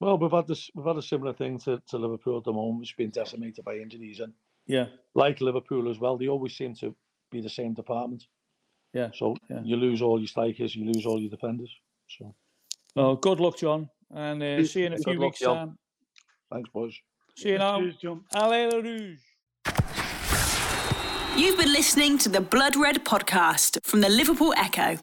[0.00, 2.80] Well, we've had this we've had a similar thing to, to Liverpool at the moment,
[2.80, 4.32] which has been decimated by injuries and
[4.66, 6.94] Yeah, like Liverpool as well, they always seem to
[7.30, 8.24] be the same department.
[8.92, 9.60] Yeah, So yeah.
[9.62, 11.70] you lose all your strikers, you lose all your defenders.
[12.08, 12.34] So
[12.96, 15.56] well, good luck, John, and uh, see you in a few weeks' John.
[15.56, 15.78] time.
[16.52, 16.94] thanks, boys.
[17.36, 17.80] See you now.
[17.80, 18.24] Cheers, John.
[18.34, 19.18] Allez, Rouge.
[21.36, 24.98] You've been listening to the Blood Red podcast from the Liverpool Echo.